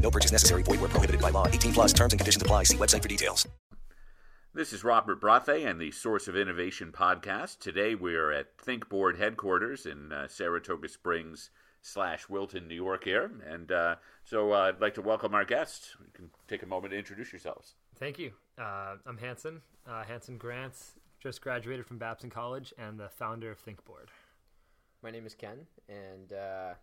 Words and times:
No 0.00 0.10
purchase 0.10 0.32
necessary. 0.32 0.62
Void 0.62 0.80
where 0.80 0.88
prohibited 0.88 1.20
by 1.20 1.30
law. 1.30 1.46
18 1.46 1.72
plus 1.72 1.92
terms 1.92 2.12
and 2.12 2.20
conditions 2.20 2.42
apply. 2.42 2.64
See 2.64 2.76
website 2.76 3.02
for 3.02 3.08
details. 3.08 3.46
This 4.52 4.72
is 4.72 4.82
Robert 4.82 5.20
Brathe 5.20 5.64
and 5.64 5.80
the 5.80 5.92
Source 5.92 6.26
of 6.26 6.36
Innovation 6.36 6.90
podcast. 6.90 7.60
Today 7.60 7.94
we 7.94 8.16
are 8.16 8.32
at 8.32 8.58
ThinkBoard 8.58 9.16
headquarters 9.16 9.86
in 9.86 10.10
uh, 10.10 10.26
Saratoga 10.26 10.88
Springs 10.88 11.50
slash 11.82 12.28
Wilton, 12.28 12.66
New 12.66 12.74
York 12.74 13.04
here. 13.04 13.30
And 13.46 13.70
uh, 13.70 13.96
so 14.24 14.52
uh, 14.52 14.72
I'd 14.74 14.80
like 14.80 14.94
to 14.94 15.02
welcome 15.02 15.36
our 15.36 15.44
guests. 15.44 15.94
You 16.00 16.10
can 16.12 16.30
take 16.48 16.64
a 16.64 16.66
moment 16.66 16.90
to 16.92 16.98
introduce 16.98 17.32
yourselves. 17.32 17.74
Thank 17.96 18.18
you. 18.18 18.32
Uh, 18.58 18.96
I'm 19.06 19.18
Hanson, 19.18 19.62
uh, 19.88 20.02
Hanson 20.02 20.36
Grants, 20.36 20.94
just 21.20 21.40
graduated 21.42 21.86
from 21.86 21.98
Babson 21.98 22.28
College 22.28 22.74
and 22.76 22.98
the 22.98 23.08
founder 23.08 23.52
of 23.52 23.64
ThinkBoard. 23.64 24.08
My 25.00 25.12
name 25.12 25.26
is 25.26 25.34
Ken, 25.34 25.66
and 25.88 26.32
uh, 26.32 26.74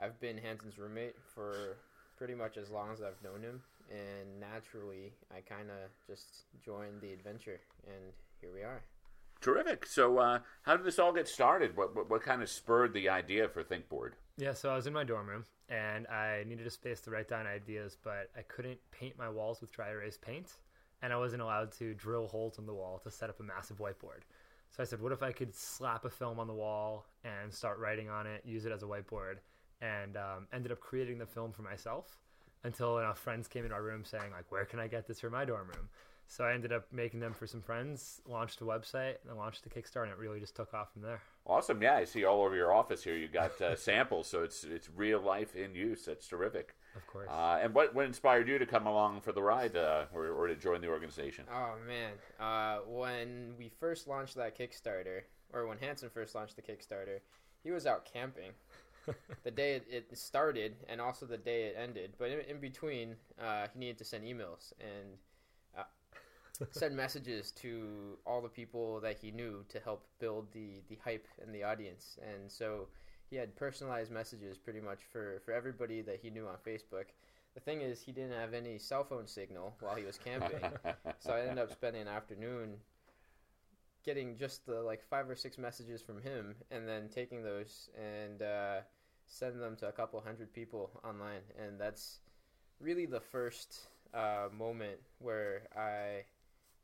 I've 0.00 0.18
been 0.20 0.38
Hanson's 0.38 0.78
roommate 0.78 1.16
for 1.34 1.76
pretty 2.18 2.34
much 2.34 2.56
as 2.56 2.70
long 2.70 2.92
as 2.92 3.00
I've 3.00 3.22
known 3.22 3.42
him. 3.42 3.62
And 3.90 4.40
naturally, 4.40 5.14
I 5.34 5.40
kind 5.40 5.70
of 5.70 5.90
just 6.06 6.42
joined 6.62 7.00
the 7.00 7.12
adventure, 7.12 7.60
and 7.86 8.12
here 8.40 8.50
we 8.52 8.60
are. 8.60 8.82
Terrific. 9.40 9.86
So, 9.86 10.18
uh, 10.18 10.40
how 10.62 10.76
did 10.76 10.84
this 10.84 10.98
all 10.98 11.12
get 11.12 11.28
started? 11.28 11.76
What, 11.76 11.94
what, 11.94 12.10
what 12.10 12.22
kind 12.22 12.42
of 12.42 12.50
spurred 12.50 12.92
the 12.92 13.08
idea 13.08 13.48
for 13.48 13.62
ThinkBoard? 13.62 14.10
Yeah, 14.36 14.52
so 14.52 14.68
I 14.68 14.76
was 14.76 14.86
in 14.86 14.92
my 14.92 15.04
dorm 15.04 15.28
room 15.28 15.44
and 15.68 16.06
I 16.08 16.44
needed 16.46 16.66
a 16.66 16.70
space 16.70 17.00
to 17.02 17.10
write 17.10 17.28
down 17.28 17.46
ideas, 17.46 17.96
but 18.02 18.30
I 18.36 18.42
couldn't 18.42 18.78
paint 18.90 19.16
my 19.16 19.28
walls 19.28 19.60
with 19.60 19.72
dry 19.72 19.90
erase 19.90 20.18
paint, 20.18 20.52
and 21.02 21.12
I 21.12 21.16
wasn't 21.16 21.42
allowed 21.42 21.72
to 21.72 21.94
drill 21.94 22.26
holes 22.26 22.58
in 22.58 22.66
the 22.66 22.74
wall 22.74 23.00
to 23.04 23.10
set 23.10 23.30
up 23.30 23.40
a 23.40 23.42
massive 23.42 23.78
whiteboard. 23.78 24.22
So 24.70 24.82
I 24.82 24.86
said, 24.86 25.00
what 25.00 25.12
if 25.12 25.22
I 25.22 25.32
could 25.32 25.54
slap 25.54 26.04
a 26.04 26.10
film 26.10 26.38
on 26.38 26.46
the 26.46 26.54
wall 26.54 27.06
and 27.24 27.52
start 27.52 27.78
writing 27.78 28.08
on 28.10 28.26
it, 28.26 28.42
use 28.44 28.64
it 28.64 28.72
as 28.72 28.82
a 28.82 28.86
whiteboard, 28.86 29.36
and 29.80 30.16
um, 30.16 30.46
ended 30.52 30.72
up 30.72 30.80
creating 30.80 31.18
the 31.18 31.26
film 31.26 31.52
for 31.52 31.62
myself 31.62 32.16
until 32.64 32.98
enough 32.98 33.18
friends 33.18 33.48
came 33.48 33.64
into 33.64 33.74
our 33.74 33.82
room 33.82 34.04
saying 34.04 34.30
like, 34.32 34.50
where 34.50 34.64
can 34.64 34.80
I 34.80 34.88
get 34.88 35.06
this 35.06 35.20
for 35.20 35.30
my 35.30 35.44
dorm 35.44 35.68
room? 35.68 35.88
So 36.30 36.44
I 36.44 36.52
ended 36.52 36.72
up 36.72 36.86
making 36.92 37.20
them 37.20 37.32
for 37.32 37.46
some 37.46 37.62
friends, 37.62 38.20
launched 38.26 38.60
a 38.60 38.64
website, 38.64 39.14
and 39.26 39.38
launched 39.38 39.64
a 39.64 39.70
Kickstarter, 39.70 40.02
and 40.02 40.12
it 40.12 40.18
really 40.18 40.40
just 40.40 40.54
took 40.54 40.74
off 40.74 40.92
from 40.92 41.00
there. 41.00 41.22
Awesome. 41.46 41.82
Yeah, 41.82 41.94
I 41.96 42.04
see 42.04 42.26
all 42.26 42.42
over 42.42 42.54
your 42.54 42.70
office 42.70 43.02
here. 43.02 43.16
You 43.16 43.28
got 43.28 43.58
uh, 43.62 43.74
samples, 43.76 44.26
so 44.28 44.42
it's 44.42 44.62
it's 44.62 44.90
real 44.94 45.22
life 45.22 45.56
in 45.56 45.74
use. 45.74 46.04
That's 46.04 46.28
terrific. 46.28 46.74
Of 46.94 47.06
course. 47.06 47.28
Uh, 47.30 47.60
and 47.62 47.72
what 47.74 47.94
what 47.94 48.04
inspired 48.04 48.46
you 48.46 48.58
to 48.58 48.66
come 48.66 48.86
along 48.86 49.22
for 49.22 49.32
the 49.32 49.42
ride, 49.42 49.74
uh, 49.74 50.04
or, 50.14 50.26
or 50.26 50.46
to 50.48 50.54
join 50.54 50.82
the 50.82 50.88
organization? 50.88 51.46
Oh 51.50 51.76
man, 51.86 52.12
uh, 52.38 52.80
when 52.86 53.54
we 53.58 53.70
first 53.80 54.06
launched 54.06 54.34
that 54.34 54.56
Kickstarter, 54.56 55.22
or 55.54 55.66
when 55.66 55.78
Hanson 55.78 56.10
first 56.10 56.34
launched 56.34 56.56
the 56.56 56.62
Kickstarter, 56.62 57.20
he 57.64 57.70
was 57.70 57.86
out 57.86 58.04
camping. 58.04 58.50
The 59.44 59.50
day 59.50 59.80
it, 59.88 60.06
started, 60.16 60.76
and 60.88 61.00
also 61.00 61.26
the 61.26 61.38
day 61.38 61.64
it 61.64 61.76
ended. 61.78 62.14
But 62.18 62.30
in, 62.30 62.40
in 62.40 62.60
between, 62.60 63.16
uh, 63.40 63.66
he 63.72 63.78
needed 63.78 63.98
to 63.98 64.04
send 64.04 64.24
emails 64.24 64.72
and 64.80 65.18
send 66.70 66.96
messages 66.96 67.52
to 67.52 68.18
all 68.26 68.40
the 68.40 68.48
people 68.48 69.00
that 69.00 69.18
he 69.18 69.30
knew 69.30 69.64
to 69.68 69.80
help 69.80 70.06
build 70.18 70.50
the 70.52 70.82
the 70.88 70.98
hype 71.04 71.26
and 71.42 71.54
the 71.54 71.62
audience. 71.62 72.18
And 72.22 72.50
so 72.50 72.88
he 73.30 73.36
had 73.36 73.54
personalized 73.56 74.10
messages 74.10 74.58
pretty 74.58 74.80
much 74.80 75.00
for 75.12 75.40
for 75.44 75.52
everybody 75.52 76.02
that 76.02 76.18
he 76.22 76.30
knew 76.30 76.46
on 76.46 76.56
Facebook. 76.66 77.06
The 77.54 77.60
thing 77.60 77.80
is, 77.80 78.00
he 78.00 78.12
didn't 78.12 78.38
have 78.38 78.54
any 78.54 78.78
cell 78.78 79.04
phone 79.04 79.26
signal 79.26 79.74
while 79.80 79.96
he 79.96 80.04
was 80.04 80.18
camping, 80.18 80.60
so 81.18 81.32
I 81.32 81.40
ended 81.40 81.58
up 81.58 81.72
spending 81.72 82.02
an 82.02 82.08
afternoon 82.08 82.76
getting 84.04 84.36
just 84.36 84.64
the 84.64 84.80
like 84.80 85.02
five 85.02 85.28
or 85.28 85.34
six 85.34 85.58
messages 85.58 86.00
from 86.02 86.22
him, 86.22 86.54
and 86.70 86.86
then 86.86 87.08
taking 87.08 87.42
those 87.42 87.90
and 87.96 88.42
uh, 88.42 88.76
sending 89.28 89.60
them 89.60 89.76
to 89.76 89.88
a 89.88 89.92
couple 89.92 90.20
hundred 90.20 90.52
people 90.52 90.90
online, 91.04 91.42
and 91.62 91.78
that's 91.78 92.20
really 92.80 93.06
the 93.06 93.20
first 93.20 93.88
uh, 94.14 94.48
moment 94.56 94.98
where 95.18 95.68
I 95.76 96.24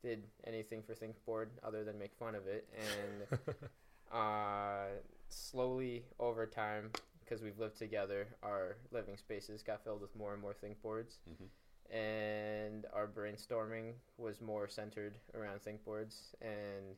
did 0.01 0.23
anything 0.45 0.83
for 0.83 0.93
ThinkBoard 0.93 1.47
other 1.63 1.83
than 1.83 1.97
make 1.97 2.13
fun 2.15 2.35
of 2.35 2.47
it, 2.47 2.69
and 2.77 3.39
uh, 4.13 4.85
slowly 5.29 6.05
over 6.19 6.45
time, 6.45 6.91
because 7.19 7.41
we've 7.41 7.57
lived 7.59 7.77
together, 7.77 8.27
our 8.43 8.77
living 8.91 9.17
spaces 9.17 9.63
got 9.63 9.83
filled 9.83 10.01
with 10.01 10.15
more 10.15 10.33
and 10.33 10.41
more 10.41 10.53
ThinkBoards, 10.53 11.17
mm-hmm. 11.27 11.95
and 11.95 12.85
our 12.93 13.07
brainstorming 13.07 13.93
was 14.17 14.39
more 14.39 14.67
centered 14.67 15.15
around 15.33 15.61
ThinkBoards, 15.61 16.35
and 16.41 16.95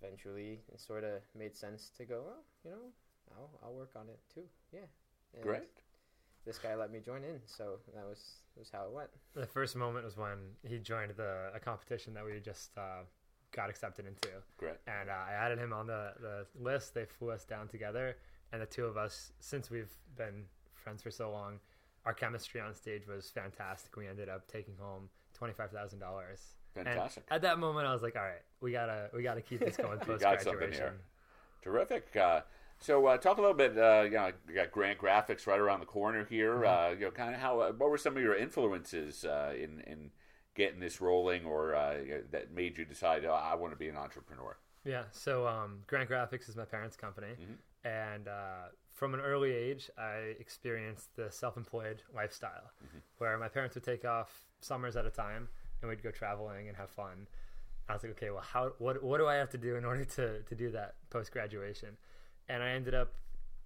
eventually 0.00 0.60
it 0.72 0.80
sort 0.80 1.02
of 1.02 1.22
made 1.36 1.56
sense 1.56 1.90
to 1.96 2.04
go, 2.04 2.22
well, 2.24 2.44
you 2.64 2.70
know, 2.70 2.92
I'll 3.34 3.50
I'll 3.62 3.74
work 3.74 3.90
on 3.96 4.08
it 4.08 4.18
too. 4.32 4.44
Yeah. 4.72 4.80
And 5.34 5.42
Great. 5.42 5.62
This 6.44 6.58
guy 6.58 6.76
let 6.76 6.92
me 6.92 7.00
join 7.00 7.24
in, 7.24 7.40
so 7.44 7.78
that 7.94 8.04
was 8.06 8.42
was 8.56 8.70
how 8.72 8.84
it 8.84 8.92
went. 8.92 9.10
The 9.34 9.46
first 9.46 9.74
moment 9.74 10.04
was 10.04 10.16
when 10.16 10.38
he 10.62 10.78
joined 10.78 11.12
the 11.16 11.50
a 11.54 11.58
competition 11.58 12.14
that 12.14 12.24
we 12.24 12.38
just 12.40 12.70
uh, 12.78 13.02
got 13.52 13.68
accepted 13.68 14.06
into. 14.06 14.28
Great. 14.56 14.76
And 14.86 15.10
uh, 15.10 15.12
I 15.28 15.32
added 15.32 15.58
him 15.58 15.72
on 15.72 15.86
the 15.86 16.12
the 16.20 16.46
list. 16.58 16.94
They 16.94 17.04
flew 17.04 17.30
us 17.30 17.44
down 17.44 17.66
together, 17.68 18.16
and 18.52 18.62
the 18.62 18.66
two 18.66 18.84
of 18.84 18.96
us, 18.96 19.32
since 19.40 19.70
we've 19.70 19.92
been 20.16 20.44
friends 20.74 21.02
for 21.02 21.10
so 21.10 21.32
long, 21.32 21.58
our 22.04 22.14
chemistry 22.14 22.60
on 22.60 22.74
stage 22.74 23.08
was 23.08 23.28
fantastic. 23.28 23.96
We 23.96 24.06
ended 24.06 24.28
up 24.28 24.46
taking 24.46 24.76
home 24.78 25.08
twenty 25.34 25.52
five 25.52 25.72
thousand 25.72 25.98
dollars. 25.98 26.54
Fantastic. 26.74 27.24
And 27.28 27.36
at 27.36 27.42
that 27.42 27.58
moment, 27.58 27.86
I 27.86 27.92
was 27.92 28.02
like, 28.02 28.14
"All 28.14 28.22
right, 28.22 28.42
we 28.60 28.70
gotta 28.70 29.10
we 29.12 29.22
gotta 29.22 29.42
keep 29.42 29.60
this 29.60 29.76
going 29.76 29.98
post 30.00 30.22
graduation." 30.22 30.94
Terrific. 31.62 32.14
Uh, 32.14 32.42
so 32.80 33.06
uh, 33.06 33.16
talk 33.16 33.38
a 33.38 33.40
little 33.40 33.56
bit. 33.56 33.76
Uh, 33.76 34.02
you 34.04 34.10
know, 34.10 34.32
you 34.48 34.54
got 34.54 34.70
Grant 34.70 34.98
Graphics 34.98 35.46
right 35.46 35.58
around 35.58 35.80
the 35.80 35.86
corner 35.86 36.26
here. 36.28 36.56
Mm-hmm. 36.56 36.94
Uh, 36.94 36.94
you 36.94 37.04
know, 37.06 37.10
kind 37.10 37.34
of 37.34 37.40
how. 37.40 37.60
Uh, 37.60 37.72
what 37.72 37.90
were 37.90 37.98
some 37.98 38.16
of 38.16 38.22
your 38.22 38.36
influences 38.36 39.24
uh, 39.24 39.52
in 39.54 39.80
in 39.80 40.10
getting 40.54 40.80
this 40.80 41.00
rolling, 41.00 41.44
or 41.44 41.74
uh, 41.74 41.96
that 42.30 42.52
made 42.52 42.78
you 42.78 42.84
decide 42.84 43.24
oh, 43.24 43.32
I 43.32 43.54
want 43.54 43.72
to 43.72 43.78
be 43.78 43.88
an 43.88 43.96
entrepreneur? 43.96 44.56
Yeah. 44.84 45.04
So 45.10 45.46
um, 45.46 45.80
Grant 45.86 46.08
Graphics 46.08 46.48
is 46.48 46.56
my 46.56 46.64
parents' 46.64 46.96
company, 46.96 47.34
mm-hmm. 47.40 47.88
and 47.88 48.28
from 48.92 49.12
an 49.12 49.20
early 49.20 49.52
age, 49.52 49.90
I 49.98 50.34
experienced 50.40 51.14
the 51.16 51.30
self-employed 51.30 52.02
lifestyle, 52.14 52.72
mm-hmm. 52.82 52.98
where 53.18 53.36
my 53.36 53.48
parents 53.48 53.74
would 53.74 53.84
take 53.84 54.06
off 54.06 54.46
summers 54.60 54.96
at 54.96 55.04
a 55.04 55.10
time, 55.10 55.48
and 55.80 55.90
we'd 55.90 56.02
go 56.02 56.10
traveling 56.10 56.68
and 56.68 56.76
have 56.78 56.88
fun. 56.88 57.26
I 57.88 57.92
was 57.92 58.02
like, 58.02 58.12
okay, 58.12 58.30
well, 58.30 58.42
how 58.42 58.72
what 58.78 59.02
what 59.02 59.18
do 59.18 59.26
I 59.26 59.34
have 59.34 59.50
to 59.50 59.58
do 59.58 59.76
in 59.76 59.84
order 59.84 60.04
to 60.04 60.42
to 60.42 60.54
do 60.54 60.70
that 60.72 60.94
post 61.10 61.30
graduation? 61.30 61.96
And 62.48 62.62
I 62.62 62.70
ended 62.70 62.94
up 62.94 63.14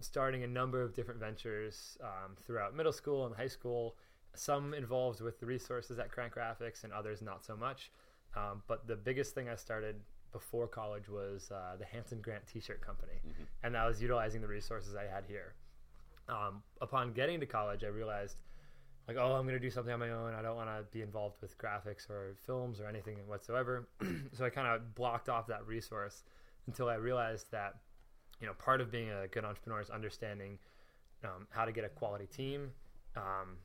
starting 0.01 0.43
a 0.45 0.47
number 0.47 0.83
of 0.83 0.95
different 0.95 1.21
ventures 1.21 1.99
um, 2.03 2.35
throughout 2.47 2.75
middle 2.75 2.93
school 2.93 3.27
and 3.27 3.35
high 3.35 3.49
school. 3.49 3.97
Some 4.35 4.75
involved 4.75 5.21
with 5.21 5.41
the 5.41 5.47
resources 5.47 5.99
at 5.99 6.11
Grant 6.11 6.33
Graphics, 6.35 6.85
and 6.85 6.93
others 6.93 7.21
not 7.21 7.45
so 7.45 7.57
much. 7.57 7.91
Um, 8.37 8.63
but 8.69 8.87
the 8.87 8.97
biggest 8.97 9.35
thing 9.35 9.49
I 9.49 9.57
started 9.57 9.97
before 10.33 10.69
college 10.69 11.09
was 11.09 11.51
uh, 11.51 11.77
the 11.77 11.85
Hanson 11.85 12.21
Grant 12.21 12.47
T-shirt 12.47 12.81
company, 12.81 13.21
mm-hmm. 13.27 13.43
and 13.65 13.75
that 13.75 13.87
was 13.87 14.01
utilizing 14.01 14.41
the 14.41 14.47
resources 14.47 14.95
I 14.95 15.13
had 15.13 15.25
here. 15.27 15.55
Um, 16.29 16.63
upon 16.81 17.13
getting 17.13 17.41
to 17.41 17.47
college, 17.47 17.83
I 17.83 17.89
realized, 17.89 18.37
like, 19.09 19.17
oh, 19.17 19.33
I'm 19.33 19.43
going 19.43 19.55
to 19.55 19.61
do 19.61 19.71
something 19.71 19.93
on 19.93 19.99
my 19.99 20.11
own. 20.11 20.33
I 20.33 20.43
don't 20.43 20.55
want 20.55 20.69
to 20.69 20.85
be 20.93 21.03
involved 21.03 21.39
with 21.43 21.59
graphics 21.59 22.09
or 22.09 22.37
films 22.47 22.81
or 22.81 22.87
anything 22.87 23.17
whatsoever. 23.27 23.89
so 24.33 24.45
I 24.45 24.51
kind 24.51 24.69
of 24.69 24.95
blocked 24.95 25.29
off 25.29 25.49
that 25.49 25.67
resource 25.67 26.23
until 26.69 26.89
I 26.89 26.95
realized 26.95 27.51
that 27.51 27.75
you 28.41 28.47
know, 28.47 28.55
part 28.55 28.81
of 28.81 28.91
being 28.91 29.11
a 29.11 29.29
good 29.29 29.45
entrepreneur 29.45 29.81
is 29.81 29.91
understanding 29.91 30.59
um, 31.25 31.47
how 31.51 31.65
to 31.65 31.73
get 31.73 31.85
a 31.85 31.89
quality 31.89 32.27
team, 32.27 32.71
um, 33.17 33.59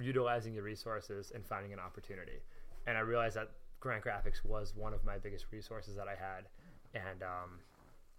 utilizing 0.00 0.54
your 0.54 0.64
resources, 0.64 1.32
and 1.34 1.44
finding 1.44 1.72
an 1.72 1.78
opportunity. 1.78 2.40
And 2.86 2.96
I 2.96 3.00
realized 3.00 3.36
that 3.36 3.50
Grant 3.80 4.04
Graphics 4.04 4.44
was 4.44 4.74
one 4.74 4.94
of 4.94 5.04
my 5.04 5.18
biggest 5.18 5.46
resources 5.50 5.96
that 5.96 6.08
I 6.08 6.14
had, 6.14 6.46
and 6.94 7.22
um, 7.22 7.60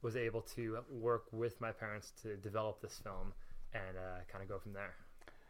was 0.01 0.15
able 0.15 0.41
to 0.41 0.79
work 0.91 1.25
with 1.31 1.59
my 1.59 1.71
parents 1.71 2.13
to 2.21 2.35
develop 2.37 2.81
this 2.81 2.99
film 3.03 3.33
and 3.73 3.97
uh, 3.97 4.19
kind 4.31 4.43
of 4.43 4.49
go 4.49 4.59
from 4.59 4.73
there. 4.73 4.93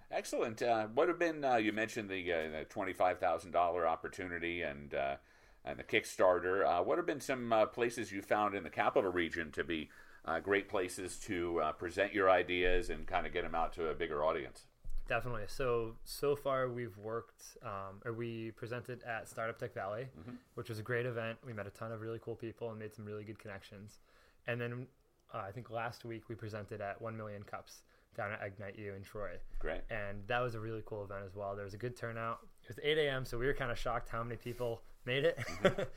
Excellent. 0.10 0.62
Uh, 0.62 0.88
what 0.94 1.10
have 1.10 1.20
been? 1.20 1.44
Uh, 1.44 1.58
you 1.58 1.74
mentioned 1.74 2.10
the, 2.10 2.32
uh, 2.32 2.60
the 2.60 2.66
twenty-five 2.70 3.20
thousand 3.20 3.52
dollar 3.52 3.86
opportunity 3.86 4.62
and 4.62 4.94
uh, 4.94 5.16
and 5.66 5.78
the 5.78 5.84
Kickstarter. 5.84 6.66
Uh, 6.66 6.82
what 6.82 6.98
have 6.98 7.06
been 7.06 7.20
some 7.20 7.54
places 7.74 8.12
you 8.14 8.22
found 8.22 8.56
in 8.56 8.64
the 8.64 8.70
capital 8.70 9.12
region 9.12 9.52
to 9.52 9.66
be 9.66 9.90
uh, 10.28 10.40
great 10.40 10.68
places 10.70 11.18
to 11.20 11.62
uh, 11.62 11.72
present 11.72 12.14
your 12.14 12.30
ideas 12.30 12.90
and 12.90 13.08
kind 13.08 13.26
of 13.26 13.34
get 13.34 13.44
them 13.44 13.56
out 13.56 13.74
to 13.74 13.88
a 13.90 13.94
bigger 13.94 14.24
audience. 14.24 14.66
Definitely. 15.08 15.44
So 15.48 15.94
so 16.04 16.36
far 16.36 16.68
we've 16.70 16.98
worked, 16.98 17.44
um, 17.64 18.02
or 18.06 18.12
we 18.12 18.52
presented 18.52 19.04
at 19.04 19.28
Startup 19.30 19.58
Tech 19.58 19.74
Valley, 19.74 20.08
Mm-hmm. 20.20 20.36
which 20.56 20.68
was 20.70 20.80
a 20.80 20.84
great 20.84 21.06
event. 21.06 21.38
We 21.46 21.54
met 21.54 21.66
a 21.66 21.70
ton 21.70 21.92
of 21.94 22.02
really 22.02 22.20
cool 22.22 22.36
people 22.36 22.70
and 22.72 22.78
made 22.78 22.94
some 22.94 23.06
really 23.06 23.24
good 23.24 23.40
connections. 23.40 24.00
And 24.48 24.60
then 24.60 24.86
uh, 25.34 25.44
I 25.48 25.52
think 25.52 25.70
last 25.70 26.04
week 26.04 26.24
we 26.28 26.36
presented 26.36 26.82
at 26.82 27.02
One 27.02 27.16
Million 27.16 27.44
Cups 27.44 27.82
down 28.18 28.32
at 28.34 28.42
Ignite 28.46 28.78
U 28.80 28.94
in 28.96 29.04
Troy, 29.04 29.32
Great. 29.60 29.82
and 29.92 30.24
that 30.28 30.40
was 30.42 30.56
a 30.56 30.60
really 30.60 30.82
cool 30.86 31.04
event 31.04 31.22
as 31.26 31.36
well. 31.36 31.56
There 31.56 31.66
was 31.66 31.74
a 31.76 31.78
good 31.78 31.96
turnout. 31.96 32.40
It 32.64 32.70
was 32.70 32.80
8 32.84 32.98
a.m., 32.98 33.26
so 33.26 33.38
we 33.38 33.46
were 33.46 33.54
kind 33.54 33.72
of 33.72 33.78
shocked 33.78 34.10
how 34.10 34.24
many 34.24 34.38
people 34.38 34.82
made 35.06 35.24
it. 35.24 35.38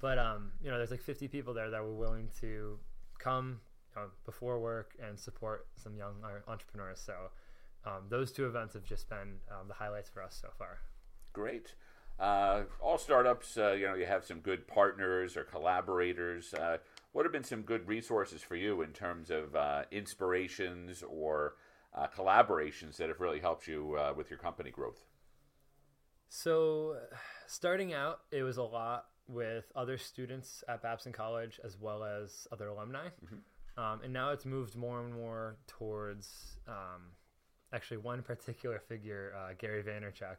But 0.00 0.18
um, 0.18 0.52
you 0.62 0.70
know, 0.70 0.76
there's 0.76 0.90
like 0.90 1.00
50 1.02 1.28
people 1.28 1.54
there 1.54 1.70
that 1.70 1.82
were 1.82 1.94
willing 1.94 2.28
to 2.40 2.78
come 3.18 3.60
know, 3.96 4.08
before 4.24 4.60
work 4.60 4.94
and 5.02 5.18
support 5.18 5.66
some 5.74 5.96
young 5.96 6.14
uh, 6.24 6.50
entrepreneurs. 6.50 7.00
So 7.00 7.14
um, 7.84 8.04
those 8.08 8.32
two 8.32 8.46
events 8.46 8.74
have 8.74 8.84
just 8.84 9.08
been 9.08 9.38
um, 9.50 9.68
the 9.68 9.74
highlights 9.74 10.08
for 10.08 10.22
us 10.22 10.38
so 10.40 10.48
far. 10.58 10.78
Great. 11.32 11.74
Uh, 12.18 12.62
all 12.80 12.96
startups, 12.96 13.58
uh, 13.58 13.72
you 13.72 13.86
know, 13.86 13.94
you 13.94 14.06
have 14.06 14.24
some 14.24 14.40
good 14.40 14.66
partners 14.66 15.36
or 15.36 15.44
collaborators. 15.44 16.54
Uh, 16.54 16.78
what 17.12 17.24
have 17.24 17.32
been 17.32 17.44
some 17.44 17.62
good 17.62 17.86
resources 17.86 18.40
for 18.40 18.56
you 18.56 18.82
in 18.82 18.92
terms 18.92 19.30
of 19.30 19.54
uh, 19.54 19.82
inspirations 19.90 21.02
or 21.02 21.56
uh, 21.94 22.06
collaborations 22.16 22.96
that 22.96 23.08
have 23.08 23.20
really 23.20 23.40
helped 23.40 23.66
you 23.66 23.96
uh, 23.98 24.14
with 24.16 24.30
your 24.30 24.38
company 24.38 24.70
growth? 24.70 25.04
So, 26.28 26.96
starting 27.46 27.92
out, 27.92 28.20
it 28.32 28.42
was 28.42 28.56
a 28.56 28.62
lot 28.62 29.06
with 29.28 29.70
other 29.76 29.98
students 29.98 30.64
at 30.68 30.82
Babson 30.82 31.12
College 31.12 31.60
as 31.64 31.76
well 31.78 32.02
as 32.02 32.46
other 32.50 32.68
alumni. 32.68 33.08
Um, 33.78 34.00
and 34.04 34.12
now 34.12 34.30
it's 34.30 34.46
moved 34.46 34.76
more 34.76 35.00
and 35.00 35.12
more 35.12 35.56
towards 35.66 36.58
um, 36.66 37.02
actually 37.72 37.98
one 37.98 38.22
particular 38.22 38.78
figure, 38.78 39.34
uh, 39.36 39.52
Gary 39.58 39.82
Vaynerchuk. 39.82 40.36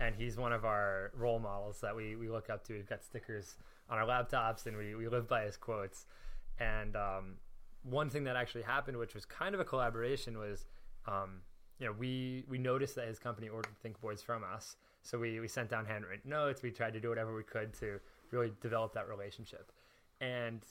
And 0.00 0.14
he's 0.14 0.36
one 0.36 0.52
of 0.52 0.64
our 0.64 1.12
role 1.14 1.38
models 1.38 1.80
that 1.80 1.94
we, 1.94 2.16
we 2.16 2.28
look 2.28 2.50
up 2.50 2.64
to. 2.66 2.72
We've 2.72 2.88
got 2.88 3.04
stickers 3.04 3.56
on 3.88 3.98
our 3.98 4.06
laptops 4.06 4.66
and 4.66 4.76
we, 4.76 4.94
we 4.94 5.08
live 5.08 5.28
by 5.28 5.44
his 5.44 5.56
quotes. 5.56 6.06
And 6.58 6.96
um, 6.96 7.34
one 7.82 8.10
thing 8.10 8.24
that 8.24 8.36
actually 8.36 8.62
happened, 8.62 8.96
which 8.96 9.14
was 9.14 9.24
kind 9.24 9.54
of 9.54 9.60
a 9.60 9.64
collaboration, 9.64 10.38
was 10.38 10.66
um, 11.06 11.40
you 11.78 11.86
know, 11.86 11.94
we 11.98 12.44
we 12.48 12.58
noticed 12.58 12.94
that 12.94 13.08
his 13.08 13.18
company 13.18 13.48
ordered 13.48 13.74
ThinkBoards 13.84 14.22
from 14.22 14.44
us, 14.44 14.76
so 15.02 15.18
we 15.18 15.40
we 15.40 15.48
sent 15.48 15.68
down 15.68 15.84
handwritten 15.84 16.30
notes. 16.30 16.62
We 16.62 16.70
tried 16.70 16.92
to 16.92 17.00
do 17.00 17.08
whatever 17.08 17.34
we 17.34 17.42
could 17.42 17.74
to 17.80 17.98
really 18.30 18.52
develop 18.60 18.94
that 18.94 19.08
relationship. 19.08 19.72
And 20.20 20.62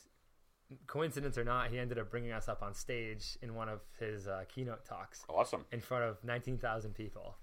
coincidence 0.88 1.38
or 1.38 1.44
not, 1.44 1.70
he 1.70 1.80
ended 1.80 2.00
up 2.00 2.10
bringing 2.10 2.32
us 2.32 2.48
up 2.48 2.62
on 2.62 2.74
stage 2.74 3.38
in 3.42 3.56
one 3.56 3.70
of 3.70 3.82
his 4.00 4.28
uh, 4.28 4.44
keynote 4.54 4.86
talks 4.86 5.24
Awesome. 5.30 5.66
in 5.72 5.80
front 5.82 6.04
of 6.04 6.24
19,000 6.24 6.94
people. 6.94 7.36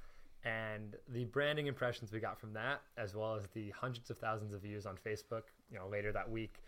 And 0.45 0.97
the 1.09 1.25
branding 1.27 1.67
impressions 1.67 2.13
we 2.13 2.21
got 2.21 2.39
from 2.39 2.53
that, 2.55 2.81
as 2.97 3.15
well 3.15 3.35
as 3.35 3.47
the 3.55 3.71
hundreds 3.71 4.11
of 4.11 4.19
thousands 4.19 4.53
of 4.53 4.63
views 4.63 4.87
on 4.87 4.97
Facebook, 4.97 5.43
you 5.71 5.79
know, 5.79 5.89
later 5.89 6.13
that 6.13 6.31
week, 6.31 6.63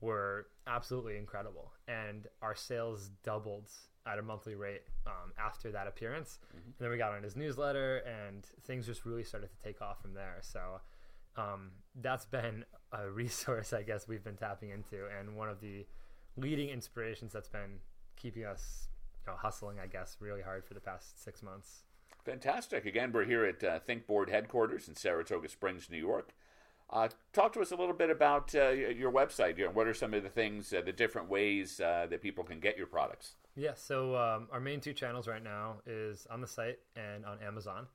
were 0.00 0.46
absolutely 0.66 1.16
incredible. 1.16 1.72
And 1.88 2.26
our 2.40 2.54
sales 2.54 3.10
doubled 3.24 3.70
at 4.06 4.18
a 4.18 4.22
monthly 4.22 4.54
rate 4.54 4.82
um, 5.06 5.32
after 5.38 5.72
that 5.72 5.86
appearance. 5.88 6.38
And 6.54 6.74
then 6.78 6.90
we 6.90 6.96
got 6.98 7.12
on 7.12 7.22
his 7.22 7.34
newsletter, 7.34 7.98
and 7.98 8.44
things 8.64 8.86
just 8.86 9.04
really 9.04 9.24
started 9.24 9.50
to 9.50 9.56
take 9.62 9.82
off 9.82 10.00
from 10.00 10.14
there. 10.14 10.36
So 10.42 10.80
um, 11.36 11.72
that's 12.00 12.24
been 12.26 12.64
a 12.92 13.10
resource, 13.10 13.72
I 13.72 13.82
guess, 13.82 14.06
we've 14.06 14.24
been 14.24 14.36
tapping 14.36 14.70
into, 14.70 15.06
and 15.18 15.36
one 15.36 15.48
of 15.48 15.60
the 15.60 15.84
leading 16.36 16.68
inspirations 16.68 17.32
that's 17.32 17.48
been 17.48 17.78
keeping 18.16 18.44
us 18.44 18.88
you 19.26 19.32
know, 19.32 19.38
hustling, 19.38 19.78
I 19.82 19.86
guess, 19.86 20.16
really 20.20 20.42
hard 20.42 20.64
for 20.64 20.74
the 20.74 20.80
past 20.80 21.22
six 21.22 21.42
months. 21.42 21.82
Fantastic. 22.24 22.86
Again, 22.86 23.12
we're 23.12 23.24
here 23.24 23.44
at 23.44 23.62
uh, 23.62 23.78
ThinkBoard 23.88 24.30
headquarters 24.30 24.88
in 24.88 24.96
Saratoga 24.96 25.48
Springs, 25.48 25.88
New 25.90 25.98
York. 25.98 26.34
Uh, 26.88 27.08
talk 27.32 27.52
to 27.52 27.60
us 27.60 27.72
a 27.72 27.76
little 27.76 27.94
bit 27.94 28.10
about 28.10 28.54
uh, 28.54 28.68
your 28.70 29.10
website. 29.12 29.58
You 29.58 29.66
know, 29.66 29.70
what 29.70 29.86
are 29.86 29.94
some 29.94 30.14
of 30.14 30.22
the 30.22 30.28
things, 30.28 30.72
uh, 30.72 30.82
the 30.82 30.92
different 30.92 31.28
ways 31.28 31.80
uh, 31.80 32.06
that 32.10 32.22
people 32.22 32.44
can 32.44 32.60
get 32.60 32.76
your 32.76 32.86
products? 32.86 33.34
Yeah, 33.56 33.74
so 33.74 34.16
um, 34.16 34.48
our 34.52 34.60
main 34.60 34.80
two 34.80 34.92
channels 34.92 35.26
right 35.26 35.42
now 35.42 35.76
is 35.86 36.26
on 36.30 36.40
the 36.40 36.46
site 36.46 36.78
and 36.94 37.24
on 37.24 37.38
Amazon. 37.40 37.86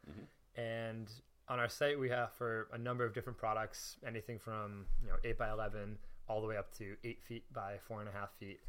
And 0.56 1.10
on 1.48 1.60
our 1.60 1.70
site, 1.70 2.00
we 2.00 2.10
have 2.10 2.34
for 2.34 2.68
a 2.74 2.78
number 2.78 3.06
of 3.06 3.14
different 3.14 3.38
products, 3.38 3.98
anything 4.06 4.40
from 4.40 4.86
you 5.04 5.10
know 5.10 5.18
eight 5.24 5.38
by 5.38 5.50
eleven 5.50 5.98
all 6.32 6.42
the 6.42 6.48
way 6.48 6.58
up 6.58 6.74
to 6.78 6.96
eight 7.04 7.22
feet 7.22 7.44
by 7.54 7.76
four 7.88 8.00
and 8.00 8.10
a 8.10 8.12
half 8.12 8.32
feet. 8.40 8.60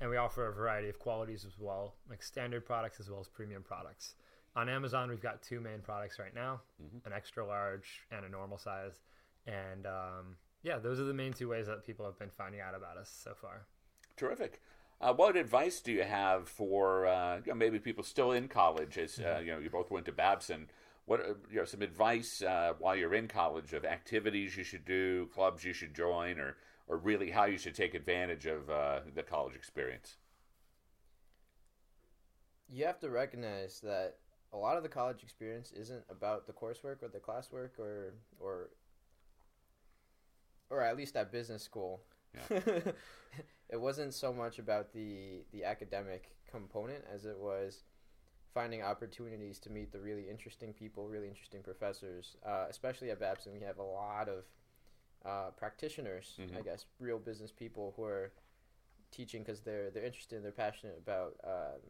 And 0.00 0.10
we 0.10 0.16
offer 0.16 0.48
a 0.48 0.52
variety 0.52 0.88
of 0.88 0.98
qualities 0.98 1.44
as 1.44 1.52
well, 1.58 1.94
like 2.10 2.22
standard 2.22 2.66
products 2.66 2.98
as 2.98 3.08
well 3.08 3.20
as 3.20 3.28
premium 3.28 3.62
products. 3.62 4.14
On 4.56 4.68
Amazon, 4.68 5.08
we've 5.08 5.22
got 5.22 5.40
two 5.40 5.60
main 5.60 5.78
products 5.80 6.18
right 6.18 6.34
now: 6.34 6.60
an 7.06 7.12
extra 7.12 7.46
large 7.46 8.00
and 8.10 8.24
a 8.24 8.28
normal 8.28 8.58
size. 8.58 9.00
And 9.46 9.86
um, 9.86 10.36
yeah, 10.62 10.78
those 10.78 10.98
are 10.98 11.04
the 11.04 11.14
main 11.14 11.32
two 11.32 11.48
ways 11.48 11.66
that 11.68 11.86
people 11.86 12.04
have 12.04 12.18
been 12.18 12.30
finding 12.30 12.60
out 12.60 12.74
about 12.74 12.96
us 12.96 13.10
so 13.22 13.32
far. 13.40 13.66
Terrific. 14.16 14.60
Uh, 15.00 15.12
what 15.12 15.36
advice 15.36 15.80
do 15.80 15.90
you 15.90 16.04
have 16.04 16.48
for 16.48 17.06
uh, 17.06 17.36
you 17.44 17.52
know, 17.52 17.54
maybe 17.54 17.78
people 17.78 18.04
still 18.04 18.32
in 18.32 18.48
college? 18.48 18.98
As 18.98 19.18
uh, 19.18 19.40
you 19.40 19.52
know, 19.52 19.58
you 19.58 19.70
both 19.70 19.90
went 19.90 20.06
to 20.06 20.12
Babson. 20.12 20.68
What 21.04 21.20
are, 21.20 21.36
you 21.50 21.58
know 21.58 21.64
some 21.64 21.82
advice 21.82 22.42
uh, 22.42 22.74
while 22.78 22.96
you're 22.96 23.14
in 23.14 23.28
college 23.28 23.72
of 23.72 23.84
activities 23.84 24.56
you 24.56 24.64
should 24.64 24.84
do, 24.84 25.26
clubs 25.34 25.64
you 25.64 25.72
should 25.72 25.94
join, 25.94 26.38
or 26.38 26.56
or 26.86 26.96
really 26.96 27.30
how 27.30 27.44
you 27.44 27.58
should 27.58 27.74
take 27.74 27.94
advantage 27.94 28.46
of 28.46 28.70
uh, 28.70 29.00
the 29.14 29.22
college 29.22 29.54
experience? 29.54 30.16
you 32.72 32.86
have 32.86 32.98
to 33.00 33.10
recognize 33.10 33.80
that 33.80 34.16
a 34.52 34.56
lot 34.56 34.76
of 34.76 34.82
the 34.82 34.88
college 34.88 35.22
experience 35.22 35.72
isn't 35.72 36.02
about 36.08 36.46
the 36.46 36.52
coursework 36.52 37.02
or 37.02 37.08
the 37.08 37.18
classwork 37.18 37.78
or 37.78 38.14
or 38.40 38.70
or 40.70 40.80
at 40.80 40.96
least 40.96 41.16
at 41.16 41.30
business 41.30 41.62
school. 41.62 42.02
it 42.50 43.78
wasn't 43.78 44.14
so 44.14 44.32
much 44.32 44.58
about 44.58 44.92
the 44.92 45.44
the 45.52 45.64
academic 45.64 46.34
component 46.50 47.04
as 47.12 47.26
it 47.26 47.38
was 47.38 47.82
finding 48.54 48.82
opportunities 48.82 49.58
to 49.60 49.70
meet 49.70 49.92
the 49.92 50.00
really 50.00 50.28
interesting 50.28 50.72
people, 50.72 51.08
really 51.08 51.28
interesting 51.28 51.62
professors. 51.62 52.36
Uh, 52.44 52.66
especially 52.68 53.10
at 53.10 53.20
Babson, 53.20 53.52
we 53.52 53.60
have 53.60 53.78
a 53.78 53.82
lot 53.82 54.28
of 54.28 54.44
uh, 55.24 55.50
practitioners, 55.56 56.38
I 56.58 56.62
guess, 56.62 56.86
real 56.98 57.18
business 57.18 57.52
people 57.52 57.94
who 57.96 58.04
are 58.04 58.32
teaching 59.10 59.42
because 59.42 59.60
they're 59.60 59.90
they're 59.90 60.04
interested 60.04 60.36
and 60.36 60.44
they're 60.44 60.52
passionate 60.52 60.98
about 60.98 61.36
um, 61.44 61.80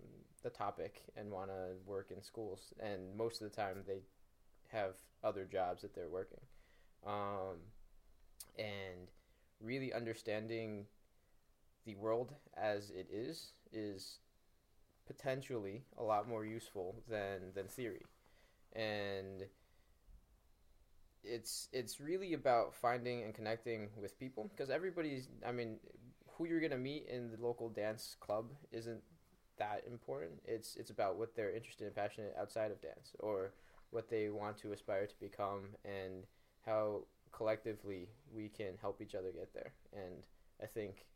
the 0.42 0.50
topic 0.50 1.02
and 1.16 1.30
want 1.30 1.48
to 1.48 1.74
work 1.86 2.10
in 2.14 2.22
schools. 2.22 2.72
And 2.80 3.16
most 3.16 3.40
of 3.40 3.50
the 3.50 3.56
time, 3.56 3.82
they 3.86 4.02
have 4.70 4.94
other 5.24 5.44
jobs 5.44 5.82
that 5.82 5.94
they're 5.94 6.08
working, 6.08 6.40
um, 7.06 7.56
and 8.58 9.10
really 9.60 9.92
understanding 9.92 10.86
the 11.84 11.94
world 11.96 12.34
as 12.56 12.90
it 12.90 13.08
is 13.10 13.52
is 13.72 14.18
potentially 15.06 15.84
a 15.98 16.02
lot 16.02 16.28
more 16.28 16.44
useful 16.44 17.02
than 17.08 17.52
than 17.54 17.66
theory, 17.68 18.04
and 18.74 19.44
it's 21.24 21.68
it's 21.72 22.00
really 22.00 22.32
about 22.32 22.74
finding 22.74 23.22
and 23.22 23.34
connecting 23.34 23.88
with 24.00 24.18
people 24.18 24.50
because 24.50 24.70
everybody's 24.70 25.28
I 25.46 25.52
mean 25.52 25.78
who 26.32 26.46
you're 26.46 26.60
gonna 26.60 26.76
meet 26.76 27.06
in 27.08 27.30
the 27.30 27.40
local 27.40 27.68
dance 27.68 28.16
club 28.20 28.50
isn't 28.72 29.02
that 29.58 29.84
important. 29.86 30.32
It's 30.44 30.76
it's 30.76 30.90
about 30.90 31.16
what 31.16 31.34
they're 31.36 31.54
interested 31.54 31.86
and 31.86 31.94
passionate 31.94 32.34
outside 32.38 32.70
of 32.70 32.80
dance 32.80 33.14
or 33.20 33.52
what 33.90 34.08
they 34.08 34.30
want 34.30 34.56
to 34.58 34.72
aspire 34.72 35.06
to 35.06 35.14
become 35.20 35.68
and 35.84 36.24
how 36.64 37.04
collectively 37.30 38.08
we 38.34 38.48
can 38.48 38.76
help 38.80 39.00
each 39.00 39.14
other 39.14 39.30
get 39.32 39.52
there. 39.54 39.72
And 39.92 40.22
I 40.62 40.66
think 40.66 41.06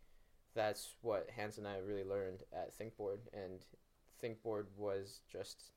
that's 0.57 0.95
what 1.03 1.29
Hans 1.37 1.59
and 1.59 1.69
I 1.69 1.77
really 1.87 2.03
learned 2.03 2.41
at 2.53 2.77
ThinkBoard 2.77 3.19
and 3.33 3.61
ThinkBoard 4.23 4.65
was 4.77 5.21
just 5.31 5.71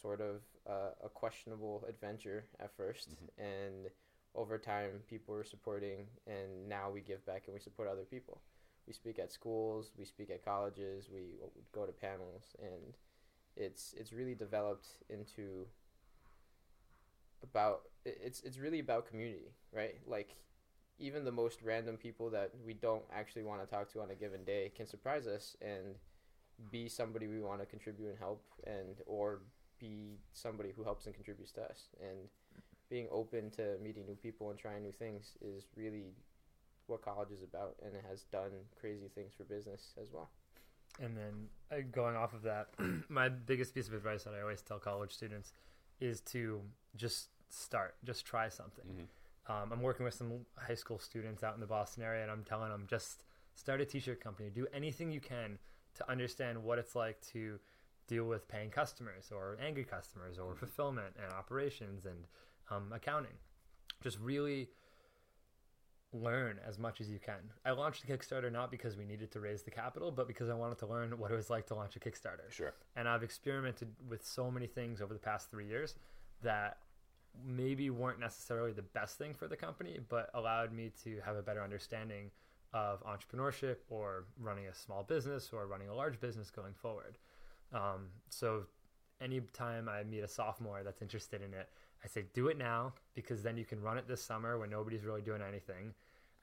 sort 0.00 0.20
of 0.20 0.40
uh, 0.68 0.94
a 1.04 1.08
questionable 1.08 1.84
adventure 1.88 2.46
at 2.58 2.76
1st 2.76 3.08
and 3.38 3.90
over 4.34 4.56
time 4.58 5.02
people 5.08 5.34
were 5.34 5.44
supporting 5.44 6.06
and 6.26 6.68
now 6.68 6.90
we 6.90 7.02
give 7.02 7.24
back 7.26 7.42
and 7.46 7.54
we 7.54 7.60
support 7.60 7.86
other 7.86 8.04
people. 8.04 8.40
We 8.86 8.94
speak 8.94 9.18
at 9.18 9.30
schools 9.30 9.92
we 9.96 10.06
speak 10.06 10.30
at 10.30 10.44
colleges 10.44 11.08
we 11.12 11.36
go 11.72 11.84
to 11.84 11.92
panels 11.92 12.56
and 12.60 12.94
it's 13.56 13.94
it's 13.98 14.12
really 14.12 14.34
developed 14.34 14.88
into 15.10 15.66
about 17.42 17.82
it's 18.06 18.40
it's 18.40 18.58
really 18.58 18.80
about 18.80 19.06
community 19.06 19.52
right? 19.72 19.96
Like 20.06 20.34
even 20.98 21.24
the 21.24 21.32
most 21.32 21.62
random 21.62 21.96
people 21.96 22.30
that 22.30 22.50
we 22.64 22.74
don't 22.74 23.02
actually 23.12 23.42
want 23.42 23.60
to 23.60 23.66
talk 23.66 23.92
to 23.92 24.00
on 24.00 24.10
a 24.10 24.14
given 24.14 24.44
day 24.44 24.70
can 24.74 24.86
surprise 24.86 25.26
us 25.26 25.56
and 25.60 25.96
be 26.70 26.88
somebody 26.88 27.26
we 27.26 27.40
want 27.40 27.60
to 27.60 27.66
contribute 27.66 28.08
and 28.08 28.18
help 28.18 28.42
and 28.66 29.00
or 29.06 29.40
be 29.78 30.18
somebody 30.32 30.70
who 30.76 30.84
helps 30.84 31.06
and 31.06 31.14
contributes 31.14 31.50
to 31.52 31.62
us. 31.62 31.88
And 32.00 32.28
being 32.88 33.08
open 33.10 33.50
to 33.52 33.78
meeting 33.82 34.06
new 34.06 34.14
people 34.14 34.50
and 34.50 34.58
trying 34.58 34.82
new 34.82 34.92
things 34.92 35.36
is 35.40 35.64
really 35.76 36.14
what 36.86 37.02
college 37.02 37.30
is 37.30 37.42
about 37.42 37.76
and 37.84 37.94
it 37.94 38.04
has 38.08 38.22
done 38.24 38.50
crazy 38.78 39.08
things 39.14 39.32
for 39.36 39.44
business 39.44 39.94
as 40.00 40.08
well. 40.12 40.30
And 41.00 41.16
then 41.16 41.48
uh, 41.70 41.82
going 41.90 42.16
off 42.16 42.34
of 42.34 42.42
that, 42.42 42.68
my 43.08 43.28
biggest 43.28 43.74
piece 43.74 43.88
of 43.88 43.94
advice 43.94 44.24
that 44.24 44.34
I 44.34 44.42
always 44.42 44.62
tell 44.62 44.78
college 44.78 45.12
students 45.12 45.52
is 46.00 46.20
to 46.20 46.60
just 46.96 47.28
start, 47.48 47.94
just 48.04 48.26
try 48.26 48.48
something. 48.48 48.84
Um, 49.48 49.72
I'm 49.72 49.82
working 49.82 50.04
with 50.04 50.14
some 50.14 50.46
high 50.56 50.74
school 50.74 50.98
students 50.98 51.42
out 51.42 51.54
in 51.54 51.60
the 51.60 51.66
Boston 51.66 52.02
area, 52.02 52.22
and 52.22 52.30
I'm 52.30 52.44
telling 52.44 52.70
them 52.70 52.86
just 52.88 53.24
start 53.54 53.80
a 53.80 53.84
t-shirt 53.84 54.22
company, 54.22 54.50
do 54.50 54.66
anything 54.72 55.10
you 55.10 55.20
can 55.20 55.58
to 55.94 56.10
understand 56.10 56.62
what 56.62 56.78
it's 56.78 56.94
like 56.94 57.20
to 57.32 57.58
deal 58.06 58.24
with 58.24 58.48
paying 58.48 58.70
customers 58.70 59.30
or 59.30 59.56
angry 59.64 59.84
customers 59.84 60.38
or 60.38 60.54
fulfillment 60.54 61.14
and 61.22 61.32
operations 61.32 62.06
and 62.06 62.24
um, 62.70 62.92
accounting. 62.92 63.32
Just 64.02 64.18
really 64.20 64.68
learn 66.12 66.58
as 66.66 66.78
much 66.78 67.00
as 67.00 67.10
you 67.10 67.18
can. 67.18 67.40
I 67.64 67.70
launched 67.70 68.06
the 68.06 68.12
Kickstarter 68.12 68.52
not 68.52 68.70
because 68.70 68.96
we 68.96 69.04
needed 69.04 69.30
to 69.32 69.40
raise 69.40 69.62
the 69.62 69.70
capital, 69.70 70.10
but 70.10 70.28
because 70.28 70.50
I 70.50 70.54
wanted 70.54 70.78
to 70.78 70.86
learn 70.86 71.18
what 71.18 71.30
it 71.30 71.34
was 71.34 71.48
like 71.48 71.66
to 71.68 71.74
launch 71.74 71.96
a 71.96 72.00
Kickstarter. 72.00 72.50
Sure. 72.50 72.74
And 72.96 73.08
I've 73.08 73.22
experimented 73.22 73.88
with 74.08 74.24
so 74.24 74.50
many 74.50 74.66
things 74.66 75.00
over 75.00 75.14
the 75.14 75.20
past 75.20 75.50
three 75.50 75.66
years 75.66 75.94
that 76.42 76.78
maybe 77.44 77.90
weren't 77.90 78.20
necessarily 78.20 78.72
the 78.72 78.82
best 78.82 79.18
thing 79.18 79.34
for 79.34 79.48
the 79.48 79.56
company, 79.56 79.98
but 80.08 80.30
allowed 80.34 80.72
me 80.72 80.92
to 81.04 81.20
have 81.24 81.36
a 81.36 81.42
better 81.42 81.62
understanding 81.62 82.30
of 82.72 83.02
entrepreneurship 83.04 83.76
or 83.90 84.24
running 84.38 84.66
a 84.66 84.74
small 84.74 85.02
business 85.02 85.50
or 85.52 85.66
running 85.66 85.88
a 85.88 85.94
large 85.94 86.20
business 86.20 86.50
going 86.50 86.72
forward. 86.74 87.18
Um, 87.72 88.08
so 88.28 88.64
anytime 89.20 89.88
I 89.88 90.02
meet 90.04 90.20
a 90.20 90.28
sophomore 90.28 90.82
that's 90.82 91.02
interested 91.02 91.42
in 91.42 91.52
it, 91.54 91.68
I 92.04 92.08
say, 92.08 92.24
do 92.34 92.48
it 92.48 92.58
now 92.58 92.94
because 93.14 93.42
then 93.42 93.56
you 93.56 93.64
can 93.64 93.80
run 93.80 93.98
it 93.98 94.08
this 94.08 94.22
summer 94.22 94.58
when 94.58 94.70
nobody's 94.70 95.04
really 95.04 95.22
doing 95.22 95.42
anything. 95.42 95.94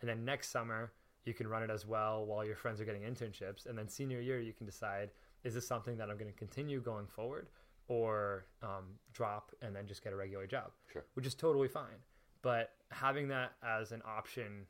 And 0.02 0.10
then 0.10 0.24
next 0.24 0.50
summer, 0.50 0.92
you 1.26 1.34
can 1.34 1.48
run 1.48 1.64
it 1.64 1.70
as 1.70 1.86
well 1.86 2.26
while 2.26 2.46
your 2.46 2.56
friends 2.56 2.80
are 2.80 2.86
getting 2.86 3.02
internships. 3.02 3.66
And 3.66 3.78
then 3.78 3.90
senior 3.90 4.22
year, 4.22 4.40
you 4.40 4.54
can 4.54 4.66
decide, 4.66 5.10
is 5.44 5.54
this 5.54 5.68
something 5.68 5.98
that 5.98 6.10
I'm 6.10 6.18
going 6.18 6.32
to 6.32 6.38
continue 6.38 6.80
going 6.80 7.08
forward 7.08 7.48
or 7.90 8.46
um, 8.64 8.86
drop 9.12 9.52
and 9.62 9.76
then 9.76 9.86
just 9.86 10.02
get 10.04 10.14
a 10.14 10.16
regular 10.16 10.48
job? 10.48 10.72
Sure. 10.94 11.04
Which 11.16 11.26
is 11.26 11.36
totally 11.36 11.68
fine. 11.68 12.00
But 12.42 12.72
having 12.92 13.28
that 13.28 13.52
as 13.62 13.92
an 13.92 14.02
option 14.08 14.66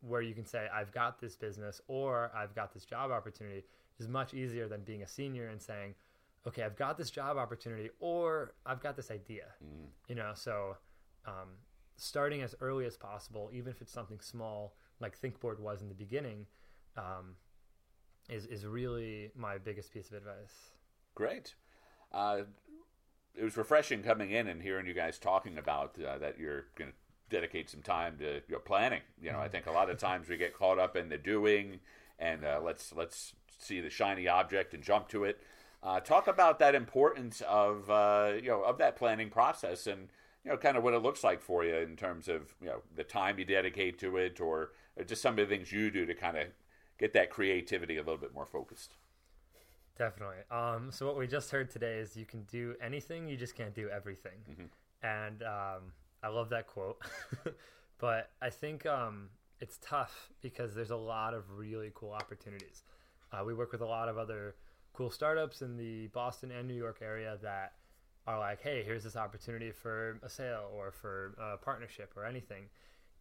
where 0.00 0.20
you 0.20 0.34
can 0.34 0.44
say, 0.44 0.66
I've 0.72 0.92
got 0.92 1.20
this 1.20 1.34
business 1.34 1.80
or 1.88 2.30
I've 2.36 2.54
got 2.54 2.74
this 2.74 2.84
job 2.84 3.10
opportunity 3.10 3.64
is 3.98 4.06
much 4.06 4.34
easier 4.34 4.68
than 4.68 4.82
being 4.82 5.02
a 5.02 5.08
senior 5.08 5.48
and 5.48 5.60
saying, 5.60 5.94
okay, 6.46 6.62
I've 6.62 6.76
got 6.76 6.98
this 6.98 7.10
job 7.10 7.36
opportunity 7.36 7.88
or 7.98 8.52
I've 8.66 8.80
got 8.80 8.96
this 8.96 9.10
idea. 9.10 9.46
You 10.08 10.14
know, 10.14 10.32
so 10.34 10.76
um, 11.26 11.48
starting 11.96 12.42
as 12.42 12.54
early 12.60 12.84
as 12.84 12.96
possible, 12.96 13.50
even 13.52 13.70
if 13.70 13.80
it's 13.80 13.92
something 13.92 14.20
small 14.20 14.74
like 15.00 15.20
ThinkBoard 15.20 15.60
was 15.60 15.82
in 15.82 15.88
the 15.88 15.94
beginning, 15.94 16.46
um, 16.96 17.36
is, 18.28 18.46
is 18.46 18.66
really 18.66 19.30
my 19.36 19.58
biggest 19.58 19.92
piece 19.92 20.10
of 20.10 20.16
advice. 20.16 20.74
Great. 21.14 21.54
Uh, 22.12 22.42
it 23.34 23.44
was 23.44 23.56
refreshing 23.56 24.02
coming 24.02 24.30
in 24.30 24.48
and 24.48 24.62
hearing 24.62 24.86
you 24.86 24.94
guys 24.94 25.18
talking 25.18 25.58
about 25.58 25.96
uh, 26.00 26.18
that 26.18 26.38
you're 26.38 26.66
going 26.74 26.90
to 26.90 26.96
dedicate 27.30 27.70
some 27.70 27.82
time 27.82 28.16
to 28.18 28.40
your 28.48 28.58
planning. 28.58 29.02
You 29.20 29.32
know, 29.32 29.38
I 29.38 29.48
think 29.48 29.66
a 29.66 29.70
lot 29.70 29.90
of 29.90 29.98
times 29.98 30.28
we 30.28 30.36
get 30.36 30.54
caught 30.54 30.78
up 30.78 30.96
in 30.96 31.08
the 31.08 31.18
doing 31.18 31.80
and 32.18 32.44
uh, 32.44 32.60
let's 32.62 32.92
let's 32.94 33.34
see 33.58 33.80
the 33.80 33.90
shiny 33.90 34.26
object 34.28 34.74
and 34.74 34.82
jump 34.82 35.08
to 35.08 35.24
it. 35.24 35.40
Uh, 35.82 36.00
talk 36.00 36.26
about 36.26 36.58
that 36.58 36.74
importance 36.74 37.42
of 37.48 37.88
uh, 37.90 38.32
you 38.34 38.48
know 38.48 38.62
of 38.62 38.78
that 38.78 38.96
planning 38.96 39.30
process 39.30 39.86
and 39.86 40.08
you 40.44 40.50
know 40.50 40.56
kind 40.56 40.76
of 40.76 40.82
what 40.82 40.94
it 40.94 41.02
looks 41.02 41.22
like 41.22 41.40
for 41.40 41.64
you 41.64 41.76
in 41.76 41.96
terms 41.96 42.28
of 42.28 42.54
you 42.60 42.66
know 42.66 42.82
the 42.96 43.04
time 43.04 43.38
you 43.38 43.44
dedicate 43.44 43.98
to 43.98 44.16
it 44.16 44.40
or, 44.40 44.70
or 44.96 45.04
just 45.04 45.22
some 45.22 45.38
of 45.38 45.48
the 45.48 45.54
things 45.54 45.70
you 45.70 45.90
do 45.90 46.04
to 46.04 46.14
kind 46.14 46.36
of 46.36 46.46
get 46.98 47.12
that 47.12 47.30
creativity 47.30 47.96
a 47.96 48.00
little 48.00 48.16
bit 48.16 48.34
more 48.34 48.46
focused. 48.46 48.94
Definitely. 49.98 50.36
Um, 50.50 50.90
so 50.92 51.06
what 51.06 51.16
we 51.16 51.26
just 51.26 51.50
heard 51.50 51.70
today 51.70 51.98
is 51.98 52.16
you 52.16 52.24
can 52.24 52.44
do 52.44 52.76
anything, 52.80 53.28
you 53.28 53.36
just 53.36 53.56
can't 53.56 53.74
do 53.74 53.88
everything. 53.88 54.38
And 55.02 55.42
um, 55.42 55.92
I 56.22 56.28
love 56.28 56.50
that 56.50 56.68
quote. 56.68 57.02
but 57.98 58.30
I 58.40 58.50
think 58.50 58.86
um, 58.86 59.28
it's 59.60 59.78
tough 59.82 60.30
because 60.40 60.74
there's 60.74 60.92
a 60.92 60.96
lot 60.96 61.34
of 61.34 61.50
really 61.50 61.90
cool 61.94 62.12
opportunities. 62.12 62.84
Uh, 63.32 63.42
we 63.44 63.54
work 63.54 63.72
with 63.72 63.80
a 63.80 63.86
lot 63.86 64.08
of 64.08 64.16
other 64.16 64.54
cool 64.92 65.10
startups 65.10 65.62
in 65.62 65.76
the 65.76 66.06
Boston 66.08 66.50
and 66.52 66.66
New 66.68 66.74
York 66.74 66.98
area 67.02 67.36
that 67.42 67.72
are 68.26 68.38
like, 68.38 68.60
hey, 68.60 68.82
here's 68.84 69.04
this 69.04 69.16
opportunity 69.16 69.72
for 69.72 70.18
a 70.22 70.28
sale 70.28 70.70
or 70.74 70.92
for 70.92 71.34
a 71.38 71.56
partnership 71.56 72.12
or 72.16 72.24
anything. 72.24 72.64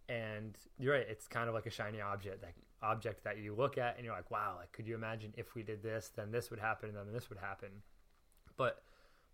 And 0.09 0.57
you're 0.79 0.93
right, 0.93 1.05
it's 1.09 1.27
kind 1.27 1.49
of 1.49 1.55
like 1.55 1.65
a 1.65 1.69
shiny 1.69 1.99
object 2.01 2.41
that 2.41 2.53
object 2.81 3.23
that 3.23 3.39
you 3.39 3.53
look 3.55 3.77
at 3.77 3.95
and 3.97 4.05
you're 4.05 4.15
like, 4.15 4.29
wow, 4.31 4.55
like 4.59 4.71
could 4.71 4.87
you 4.87 4.95
imagine 4.95 5.33
if 5.35 5.55
we 5.55 5.63
did 5.63 5.81
this, 5.83 6.11
then 6.15 6.31
this 6.31 6.49
would 6.49 6.59
happen, 6.59 6.89
and 6.89 6.97
then 6.97 7.11
this 7.11 7.29
would 7.29 7.39
happen. 7.39 7.69
But 8.55 8.83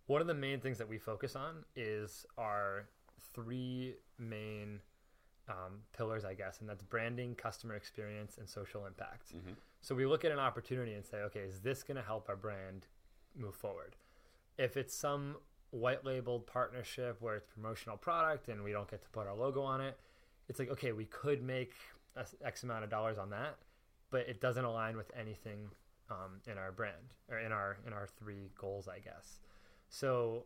one 0.06 0.20
of 0.20 0.26
the 0.26 0.34
main 0.34 0.60
things 0.60 0.78
that 0.78 0.88
we 0.88 0.98
focus 0.98 1.36
on 1.36 1.64
is 1.76 2.26
our 2.36 2.88
three 3.32 3.94
main 4.18 4.80
um, 5.48 5.80
pillars, 5.96 6.24
I 6.24 6.34
guess, 6.34 6.60
and 6.60 6.68
that's 6.68 6.82
branding, 6.82 7.34
customer 7.34 7.74
experience, 7.74 8.38
and 8.38 8.48
social 8.48 8.86
impact. 8.86 9.32
So 9.80 9.94
we 9.94 10.06
look 10.06 10.24
at 10.24 10.32
an 10.32 10.38
opportunity 10.38 10.94
and 10.94 11.04
say, 11.04 11.18
okay, 11.18 11.40
is 11.40 11.60
this 11.60 11.82
going 11.82 11.96
to 11.96 12.02
help 12.02 12.28
our 12.28 12.36
brand 12.36 12.86
move 13.36 13.54
forward? 13.54 13.96
If 14.56 14.76
it's 14.76 14.94
some 14.94 15.36
white 15.70 16.04
labeled 16.04 16.46
partnership 16.46 17.16
where 17.20 17.36
it's 17.36 17.46
promotional 17.46 17.96
product 17.96 18.48
and 18.48 18.62
we 18.62 18.72
don't 18.72 18.90
get 18.90 19.02
to 19.02 19.08
put 19.10 19.26
our 19.26 19.34
logo 19.34 19.62
on 19.62 19.80
it, 19.80 19.98
it's 20.48 20.58
like, 20.58 20.70
okay, 20.70 20.92
we 20.92 21.06
could 21.06 21.42
make 21.42 21.72
X 22.44 22.62
amount 22.62 22.84
of 22.84 22.90
dollars 22.90 23.18
on 23.18 23.30
that, 23.30 23.56
but 24.10 24.28
it 24.28 24.40
doesn't 24.40 24.64
align 24.64 24.96
with 24.96 25.10
anything 25.18 25.70
um, 26.10 26.40
in 26.46 26.58
our 26.58 26.72
brand 26.72 27.14
or 27.30 27.38
in 27.38 27.52
our 27.52 27.78
in 27.86 27.92
our 27.92 28.06
three 28.06 28.50
goals, 28.58 28.88
I 28.88 28.98
guess. 28.98 29.40
So 29.88 30.44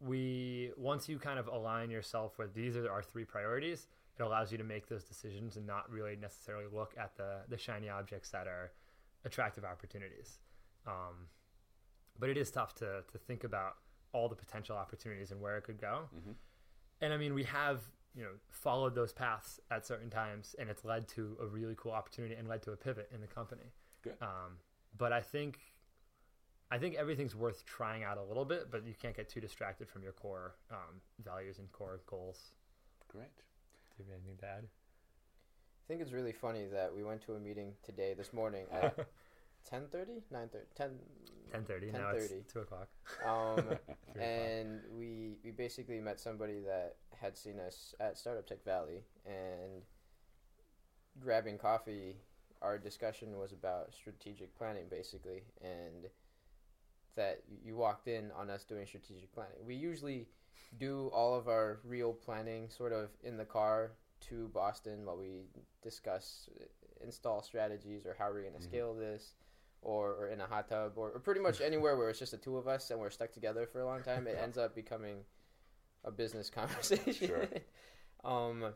we 0.00 0.72
once 0.76 1.08
you 1.08 1.18
kind 1.18 1.38
of 1.38 1.48
align 1.48 1.90
yourself 1.90 2.38
with 2.38 2.54
these 2.54 2.76
are 2.76 2.90
our 2.90 3.02
three 3.02 3.24
priorities, 3.24 3.86
it 4.18 4.22
allows 4.22 4.50
you 4.52 4.58
to 4.58 4.64
make 4.64 4.88
those 4.88 5.04
decisions 5.04 5.56
and 5.56 5.66
not 5.66 5.90
really 5.90 6.16
necessarily 6.16 6.66
look 6.72 6.94
at 6.98 7.16
the 7.16 7.40
the 7.48 7.58
shiny 7.58 7.88
objects 7.88 8.30
that 8.30 8.46
are 8.46 8.72
attractive 9.24 9.64
opportunities. 9.64 10.38
Um, 10.86 11.28
but 12.18 12.30
it 12.30 12.36
is 12.36 12.50
tough 12.50 12.74
to 12.76 13.02
to 13.12 13.18
think 13.18 13.44
about 13.44 13.76
all 14.12 14.28
the 14.28 14.36
potential 14.36 14.76
opportunities 14.76 15.30
and 15.30 15.40
where 15.40 15.58
it 15.58 15.64
could 15.64 15.80
go. 15.80 16.08
And 17.02 17.12
I 17.12 17.18
mean, 17.18 17.34
we 17.34 17.44
have 17.44 17.80
you 18.16 18.22
know 18.22 18.30
followed 18.48 18.94
those 18.94 19.12
paths 19.12 19.60
at 19.70 19.86
certain 19.86 20.10
times, 20.10 20.56
and 20.58 20.70
it's 20.70 20.84
led 20.84 21.06
to 21.08 21.36
a 21.40 21.46
really 21.46 21.74
cool 21.76 21.92
opportunity 21.92 22.34
and 22.34 22.48
led 22.48 22.62
to 22.62 22.72
a 22.72 22.76
pivot 22.76 23.10
in 23.14 23.20
the 23.20 23.26
company. 23.26 23.72
Good. 24.02 24.16
Um, 24.20 24.58
but 24.96 25.12
I 25.12 25.20
think 25.20 25.58
I 26.70 26.78
think 26.78 26.96
everything's 26.96 27.36
worth 27.36 27.64
trying 27.64 28.02
out 28.02 28.18
a 28.18 28.22
little 28.22 28.44
bit, 28.44 28.70
but 28.70 28.86
you 28.86 28.94
can't 29.00 29.16
get 29.16 29.28
too 29.28 29.40
distracted 29.40 29.88
from 29.88 30.02
your 30.02 30.12
core 30.12 30.56
um, 30.70 31.00
values 31.24 31.58
and 31.58 31.70
core 31.70 32.00
goals. 32.06 32.52
Great. 33.08 33.36
Do 33.96 34.02
you 34.02 34.10
have 34.10 34.20
anything 34.20 34.38
to 34.38 34.46
add? 34.46 34.64
I 34.64 35.84
think 35.86 36.00
it's 36.00 36.12
really 36.12 36.32
funny 36.32 36.66
that 36.72 36.94
we 36.94 37.04
went 37.04 37.24
to 37.26 37.34
a 37.34 37.38
meeting 37.38 37.72
today, 37.84 38.14
this 38.14 38.32
morning 38.32 38.66
at 38.72 39.06
10.30? 39.70 40.22
9.30? 40.32 40.48
10, 40.74 40.90
Ten 41.52 41.64
thirty. 41.64 41.90
Now 41.90 42.10
it's 42.10 42.32
10:30. 42.32 42.48
two 42.52 42.60
o'clock. 42.60 42.88
um, 43.24 43.78
and 44.20 44.80
we 44.98 45.36
we 45.44 45.50
basically 45.50 46.00
met 46.00 46.18
somebody 46.20 46.60
that 46.60 46.96
had 47.20 47.36
seen 47.36 47.58
us 47.60 47.94
at 48.00 48.18
Startup 48.18 48.46
Tech 48.46 48.64
Valley 48.64 49.04
and 49.24 49.82
grabbing 51.20 51.58
coffee. 51.58 52.16
Our 52.62 52.78
discussion 52.78 53.38
was 53.38 53.52
about 53.52 53.92
strategic 53.92 54.56
planning, 54.56 54.86
basically, 54.90 55.44
and 55.62 56.08
that 57.14 57.42
you 57.64 57.76
walked 57.76 58.08
in 58.08 58.30
on 58.32 58.50
us 58.50 58.64
doing 58.64 58.86
strategic 58.86 59.32
planning. 59.32 59.58
We 59.64 59.74
usually 59.74 60.28
do 60.78 61.10
all 61.14 61.34
of 61.34 61.48
our 61.48 61.80
real 61.84 62.12
planning 62.12 62.68
sort 62.68 62.92
of 62.92 63.10
in 63.22 63.36
the 63.36 63.44
car 63.44 63.92
to 64.28 64.48
Boston 64.48 65.04
while 65.04 65.16
we 65.16 65.42
discuss 65.82 66.48
install 67.02 67.42
strategies 67.42 68.04
or 68.06 68.16
how 68.18 68.30
we're 68.32 68.42
going 68.42 68.54
to 68.54 68.62
scale 68.62 68.94
this 68.94 69.34
or, 69.86 70.14
or 70.14 70.28
in 70.30 70.40
a 70.40 70.46
hot 70.46 70.68
tub 70.68 70.92
or, 70.96 71.10
or 71.10 71.20
pretty 71.20 71.40
much 71.40 71.60
anywhere 71.60 71.96
where 71.96 72.10
it's 72.10 72.18
just 72.18 72.32
the 72.32 72.36
two 72.38 72.56
of 72.56 72.66
us 72.66 72.90
and 72.90 72.98
we're 72.98 73.08
stuck 73.10 73.32
together 73.32 73.66
for 73.70 73.80
a 73.80 73.86
long 73.86 74.02
time 74.02 74.26
it 74.26 74.36
ends 74.42 74.58
up 74.58 74.74
becoming 74.74 75.18
a 76.04 76.10
business 76.10 76.50
conversation 76.60 77.28
Sure. 77.28 77.46
um 78.24 78.72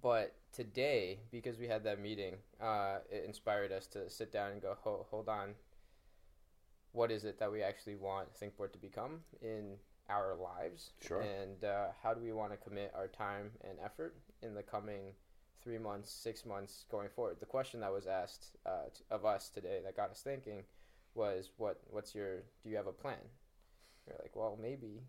but 0.00 0.36
today 0.52 1.18
because 1.30 1.58
we 1.58 1.66
had 1.66 1.82
that 1.84 2.00
meeting 2.00 2.36
uh, 2.62 2.98
it 3.10 3.24
inspired 3.26 3.72
us 3.72 3.86
to 3.88 4.08
sit 4.08 4.32
down 4.32 4.52
and 4.52 4.62
go 4.62 4.76
Ho- 4.84 5.06
hold 5.10 5.28
on 5.28 5.54
what 6.92 7.10
is 7.10 7.24
it 7.24 7.38
that 7.40 7.50
we 7.50 7.62
actually 7.62 7.96
want 7.96 8.34
thinkboard 8.36 8.72
to 8.74 8.78
become 8.78 9.20
in 9.40 9.74
our 10.08 10.34
lives 10.36 10.90
Sure. 11.00 11.20
and 11.20 11.64
uh, 11.64 11.86
how 12.02 12.14
do 12.14 12.20
we 12.20 12.32
want 12.32 12.52
to 12.52 12.56
commit 12.58 12.92
our 12.94 13.08
time 13.08 13.50
and 13.68 13.78
effort 13.84 14.14
in 14.42 14.54
the 14.54 14.62
coming 14.62 15.14
three 15.62 15.78
months 15.78 16.12
six 16.12 16.44
months 16.44 16.84
going 16.90 17.08
forward 17.08 17.36
the 17.40 17.46
question 17.46 17.80
that 17.80 17.92
was 17.92 18.06
asked 18.06 18.56
uh, 18.66 18.86
t- 18.94 19.04
of 19.10 19.24
us 19.24 19.48
today 19.48 19.80
that 19.84 19.96
got 19.96 20.10
us 20.10 20.20
thinking 20.22 20.62
was 21.14 21.50
what 21.56 21.80
what's 21.90 22.14
your 22.14 22.38
do 22.62 22.70
you 22.70 22.76
have 22.76 22.86
a 22.86 22.92
plan 22.92 23.18
we're 24.06 24.16
like 24.20 24.34
well 24.34 24.58
maybe 24.60 25.02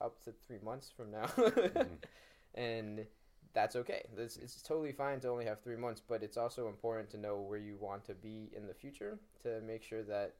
up 0.00 0.22
to 0.22 0.32
three 0.46 0.58
months 0.64 0.92
from 0.96 1.10
now 1.10 1.26
and 2.54 3.06
that's 3.54 3.76
okay. 3.76 4.02
It's, 4.16 4.36
it's 4.36 4.62
totally 4.62 4.92
fine 4.92 5.20
to 5.20 5.28
only 5.28 5.44
have 5.44 5.60
three 5.60 5.76
months, 5.76 6.00
but 6.06 6.22
it's 6.22 6.36
also 6.36 6.68
important 6.68 7.10
to 7.10 7.18
know 7.18 7.40
where 7.40 7.58
you 7.58 7.76
want 7.78 8.04
to 8.06 8.14
be 8.14 8.50
in 8.56 8.66
the 8.66 8.74
future 8.74 9.18
to 9.42 9.60
make 9.60 9.82
sure 9.82 10.02
that 10.04 10.34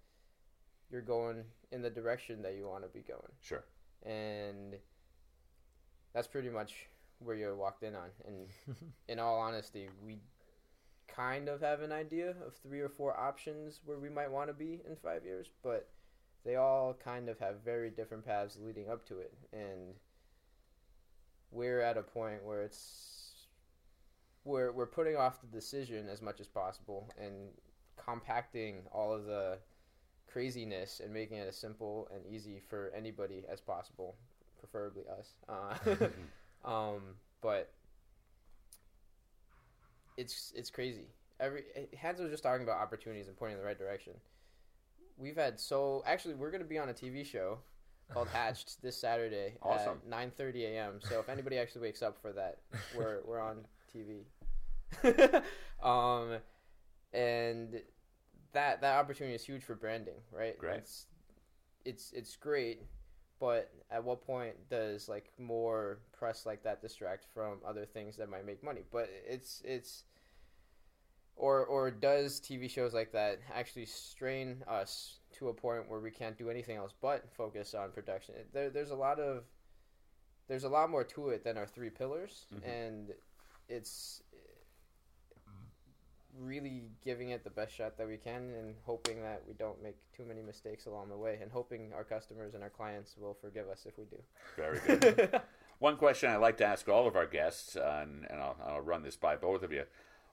you're 0.91 1.03
going 1.03 1.45
in 1.71 1.83
the 1.83 1.91
direction 1.91 2.43
that 2.43 2.55
you 2.55 2.67
want 2.67 2.85
to 2.85 2.89
be 2.89 3.01
going. 3.01 3.33
Sure. 3.41 3.65
And 4.05 4.77
that's 6.15 6.27
pretty 6.27 6.51
much 6.51 6.87
where 7.25 7.37
you're 7.37 7.57
walked 7.57 7.83
in 7.83 7.95
on. 7.95 8.09
And 8.26 8.76
in 9.09 9.19
all 9.19 9.38
honesty, 9.38 9.88
we 10.05 10.19
kind 11.09 11.49
of 11.49 11.61
have 11.61 11.83
an 11.83 11.93
idea 11.93 12.31
of 12.47 12.55
three 12.62 12.81
or 12.81 12.88
four 12.88 13.19
options 13.19 13.81
where 13.85 13.99
we 13.99 14.09
might 14.09 14.31
want 14.31 14.49
to 14.49 14.55
be 14.55 14.81
in 14.88 14.97
five 14.97 15.25
years, 15.25 15.49
but 15.62 15.88
they 16.45 16.57
all 16.57 16.95
kind 16.95 17.29
of 17.29 17.38
have 17.38 17.57
very 17.64 17.91
different 17.91 18.25
paths 18.25 18.59
leading 18.61 18.88
up 18.91 19.07
to 19.07 19.19
it. 19.19 19.35
And 19.52 19.95
we're 21.50 21.81
at 21.81 21.97
a 21.97 22.02
point 22.02 22.45
where 22.45 22.62
it's 22.62 23.49
we're 24.45 24.73
we're 24.73 24.87
putting 24.87 25.17
off 25.17 25.41
the 25.41 25.47
decision 25.47 26.09
as 26.09 26.21
much 26.21 26.41
as 26.41 26.49
possible 26.49 27.09
and 27.19 27.50
compacting 27.97 28.83
all 28.91 29.12
of 29.12 29.26
the 29.26 29.59
craziness 30.26 31.00
and 31.05 31.12
making 31.12 31.37
it 31.37 31.47
as 31.47 31.57
simple 31.57 32.09
and 32.12 32.25
easy 32.26 32.61
for 32.69 32.91
anybody 32.97 33.43
as 33.50 33.61
possible, 33.61 34.17
preferably 34.59 35.05
us. 35.19 35.35
Uh, 35.49 36.07
um, 36.64 37.00
but 37.40 37.73
it's 40.16 40.52
it's 40.57 40.71
crazy. 40.71 41.07
Every 41.40 41.64
Hans 42.00 42.21
was 42.21 42.31
just 42.31 42.42
talking 42.42 42.62
about 42.62 42.81
opportunities 42.81 43.28
and 43.28 43.37
pointing 43.37 43.57
in 43.57 43.62
the 43.62 43.66
right 43.66 43.78
direction. 43.78 44.12
We've 45.19 45.37
had 45.37 45.59
so 45.59 46.02
actually 46.07 46.35
we're 46.35 46.50
going 46.50 46.62
to 46.62 46.69
be 46.69 46.78
on 46.78 46.88
a 46.88 46.95
TV 46.95 47.25
show 47.25 47.59
called 48.12 48.28
Hatched 48.33 48.83
this 48.83 48.97
Saturday 48.97 49.54
Awesome. 49.62 50.00
at 50.11 50.37
9:30 50.37 50.62
a.m. 50.73 51.00
So 51.00 51.21
if 51.21 51.28
anybody 51.28 51.59
actually 51.59 51.83
wakes 51.83 52.02
up 52.02 52.21
for 52.21 52.33
that, 52.33 52.59
we're 52.97 53.21
we're 53.25 53.40
on 53.40 53.64
TV. 53.95 54.25
um, 55.83 56.38
and 57.12 57.81
that 58.52 58.81
that 58.81 58.99
opportunity 58.99 59.35
is 59.35 59.45
huge 59.45 59.64
for 59.64 59.75
branding, 59.75 60.21
right? 60.31 60.57
Great. 60.59 60.78
It's 60.78 61.07
it's 61.85 62.12
it's 62.12 62.37
great, 62.37 62.83
but 63.43 63.73
at 63.91 64.05
what 64.05 64.25
point 64.25 64.55
does 64.71 65.09
like 65.09 65.33
more 65.37 65.99
press 66.13 66.47
like 66.47 66.63
that 66.63 66.81
distract 66.81 67.27
from 67.35 67.59
other 67.67 67.85
things 67.85 68.17
that 68.17 68.31
might 68.31 68.47
make 68.47 68.63
money? 68.63 68.83
But 68.93 69.11
it's 69.29 69.61
it's 69.65 70.05
or 71.35 71.67
or 71.67 71.91
does 71.91 72.41
TV 72.41 72.71
shows 72.71 72.95
like 72.95 73.11
that 73.11 73.41
actually 73.53 73.87
strain 73.87 74.63
us 74.69 75.19
to 75.39 75.49
a 75.49 75.53
point 75.53 75.91
where 75.91 75.99
we 75.99 76.13
can't 76.13 76.39
do 76.39 76.51
anything 76.51 76.77
else 76.77 76.95
but 77.03 77.25
focus 77.37 77.75
on 77.75 77.91
production? 77.91 78.37
There, 78.53 78.71
there's 78.71 78.93
a 78.93 78.97
lot 78.97 79.19
of 79.19 79.43
there's 80.47 80.63
a 80.63 80.69
lot 80.69 80.89
more 80.89 81.03
to 81.03 81.31
it 81.31 81.43
than 81.43 81.59
our 81.59 81.67
three 81.67 81.91
pillars, 81.91 82.47
Mhm. 82.55 82.69
and 82.69 83.15
it's 83.69 84.23
really 86.39 86.85
giving 87.05 87.31
it 87.31 87.45
the 87.45 87.51
best 87.51 87.75
shot 87.75 87.99
that 87.99 88.07
we 88.07 88.17
can 88.17 88.51
and 88.59 88.75
hoping 88.85 89.23
that 89.23 89.43
we 89.47 89.55
don't 89.55 89.83
make 89.83 89.97
too 90.17 90.25
many 90.25 90.43
mistakes 90.43 90.87
along 90.87 91.09
the 91.09 91.17
way 91.17 91.39
and 91.43 91.51
hoping 91.51 91.93
our 91.95 92.05
customers 92.05 92.55
and 92.55 92.62
our 92.62 92.71
clients 92.71 93.17
will 93.19 93.37
forgive 93.41 93.69
us 93.69 93.87
if 93.87 93.99
we 93.99 94.05
do. 94.05 94.17
Very 94.57 94.81
good. 94.87 95.41
One 95.79 95.97
question 95.97 96.31
I 96.31 96.37
like 96.37 96.59
to 96.59 96.65
ask 96.65 96.89
all 96.89 97.09
of 97.09 97.17
our 97.17 97.27
guests, 97.27 97.75
uh, 97.75 98.01
and, 98.03 98.25
and 98.31 98.41
I'll, 98.41 98.57
I'll 98.65 98.81
run 98.81 99.03
this 99.03 99.17
by 99.17 99.35
both 99.37 99.62
of 99.62 99.73
you. 99.73 99.83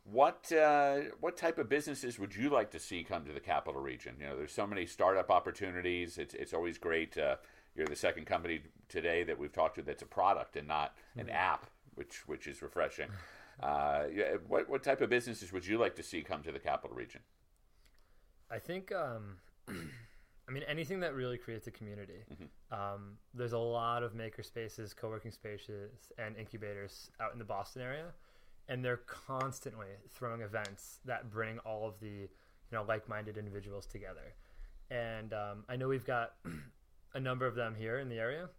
What 0.03 0.51
uh, 0.51 0.99
what 1.19 1.37
type 1.37 1.57
of 1.57 1.69
businesses 1.69 2.17
would 2.17 2.35
you 2.35 2.49
like 2.49 2.71
to 2.71 2.79
see 2.79 3.03
come 3.03 3.25
to 3.25 3.33
the 3.33 3.39
capital 3.39 3.81
region? 3.81 4.15
You 4.19 4.27
know, 4.27 4.37
there's 4.37 4.51
so 4.51 4.65
many 4.65 4.85
startup 4.85 5.29
opportunities. 5.29 6.17
It's 6.17 6.33
it's 6.33 6.53
always 6.53 6.77
great. 6.77 7.17
Uh, 7.17 7.35
you're 7.75 7.87
the 7.87 7.95
second 7.95 8.25
company 8.25 8.61
today 8.87 9.23
that 9.23 9.37
we've 9.37 9.51
talked 9.51 9.75
to 9.75 9.81
that's 9.81 10.01
a 10.01 10.07
product 10.07 10.55
and 10.55 10.67
not 10.67 10.95
an 11.17 11.29
app, 11.29 11.67
which 11.95 12.27
which 12.27 12.47
is 12.47 12.61
refreshing. 12.61 13.09
Uh, 13.61 14.03
what 14.47 14.69
what 14.69 14.83
type 14.83 15.01
of 15.01 15.09
businesses 15.09 15.51
would 15.51 15.65
you 15.65 15.77
like 15.77 15.95
to 15.95 16.03
see 16.03 16.21
come 16.21 16.41
to 16.43 16.51
the 16.51 16.59
capital 16.59 16.95
region? 16.95 17.21
I 18.51 18.57
think, 18.57 18.91
um, 18.91 19.37
I 19.67 20.51
mean, 20.51 20.63
anything 20.67 20.99
that 21.01 21.13
really 21.13 21.37
creates 21.37 21.67
a 21.67 21.71
community. 21.71 22.23
Um, 22.71 23.17
there's 23.33 23.53
a 23.53 23.59
lot 23.59 24.03
of 24.03 24.15
maker 24.15 24.43
spaces, 24.43 24.93
co 24.93 25.09
working 25.09 25.31
spaces, 25.31 26.11
and 26.17 26.37
incubators 26.37 27.09
out 27.19 27.33
in 27.33 27.39
the 27.39 27.45
Boston 27.45 27.81
area, 27.81 28.05
and 28.67 28.85
they're 28.85 29.01
constantly 29.07 29.87
throwing 30.13 30.41
events 30.41 30.99
that 31.05 31.31
bring 31.31 31.59
all 31.59 31.87
of 31.87 31.99
the 31.99 32.07
you 32.07 32.27
know 32.71 32.83
like 32.83 33.09
minded 33.09 33.37
individuals 33.37 33.85
together. 33.85 34.35
And 34.91 35.33
um, 35.33 35.63
I 35.67 35.75
know 35.75 35.87
we've 35.87 36.05
got 36.05 36.33
a 37.13 37.19
number 37.19 37.45
of 37.45 37.55
them 37.55 37.75
here 37.75 37.99
in 37.99 38.09
the 38.09 38.19
area, 38.19 38.49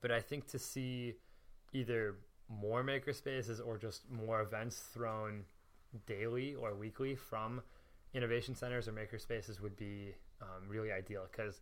but 0.00 0.10
I 0.10 0.20
think 0.20 0.46
to 0.48 0.58
see 0.58 1.14
either 1.72 2.16
more 2.50 2.82
maker 2.82 3.12
spaces 3.12 3.60
or 3.60 3.78
just 3.78 4.10
more 4.10 4.40
events 4.42 4.80
thrown 4.92 5.44
daily 6.06 6.54
or 6.54 6.74
weekly 6.74 7.14
from 7.14 7.62
innovation 8.12 8.54
centers 8.54 8.88
or 8.88 8.92
maker 8.92 9.18
spaces 9.18 9.60
would 9.60 9.76
be 9.76 10.14
um, 10.42 10.68
really 10.68 10.90
ideal 10.92 11.26
because 11.30 11.60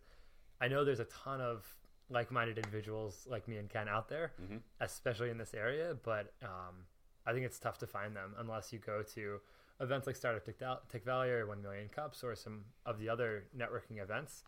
I 0.59 0.67
know 0.67 0.83
there's 0.83 0.99
a 0.99 1.05
ton 1.05 1.39
of 1.41 1.65
like-minded 2.09 2.57
individuals 2.57 3.27
like 3.29 3.47
me 3.47 3.57
and 3.57 3.69
Ken 3.69 3.87
out 3.87 4.09
there, 4.09 4.33
Mhm. 4.41 4.61
especially 4.81 5.29
in 5.29 5.37
this 5.37 5.53
area. 5.53 5.95
But 6.03 6.33
um, 6.41 6.87
I 7.25 7.33
think 7.33 7.45
it's 7.45 7.59
tough 7.59 7.77
to 7.79 7.87
find 7.87 8.15
them 8.15 8.33
unless 8.39 8.73
you 8.73 8.79
go 8.79 9.03
to 9.13 9.39
events 9.79 10.07
like 10.07 10.15
Startup 10.15 10.43
Tech, 10.43 10.57
Val- 10.57 10.81
Tech 10.89 11.03
Valley 11.05 11.29
or 11.29 11.45
One 11.45 11.61
Million 11.61 11.87
Cups 11.87 12.23
or 12.23 12.33
some 12.35 12.65
of 12.85 12.97
the 12.97 13.07
other 13.09 13.45
networking 13.55 14.01
events. 14.01 14.43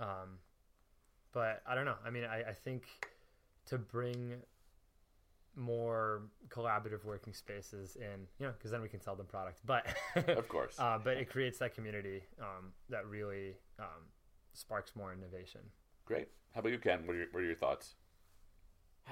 Um, 0.00 0.40
but 1.32 1.62
I 1.66 1.74
don't 1.76 1.84
know. 1.84 1.96
I 2.04 2.10
mean, 2.10 2.24
I, 2.24 2.50
I 2.50 2.52
think 2.52 2.84
to 3.66 3.78
bring 3.78 4.42
more 5.56 6.22
collaborative 6.48 7.04
working 7.04 7.32
spaces 7.32 7.96
in, 7.96 8.26
you 8.38 8.46
know, 8.46 8.52
because 8.56 8.70
then 8.70 8.82
we 8.82 8.88
can 8.88 9.00
sell 9.00 9.14
them 9.16 9.26
product. 9.26 9.60
But 9.66 9.86
Of 10.28 10.48
course. 10.48 10.76
uh, 10.78 10.98
but 11.02 11.16
it 11.16 11.28
creates 11.30 11.58
that 11.58 11.74
community 11.74 12.22
um, 12.40 12.72
that 12.90 13.06
really 13.06 13.56
um, 13.78 14.08
sparks 14.52 14.94
more 14.96 15.12
innovation. 15.12 15.60
Great. 16.04 16.28
How 16.54 16.60
about 16.60 16.72
you, 16.72 16.78
Ken? 16.78 17.06
What 17.06 17.14
are 17.16 17.18
your, 17.18 17.26
what 17.32 17.40
are 17.42 17.46
your 17.46 17.54
thoughts? 17.56 17.94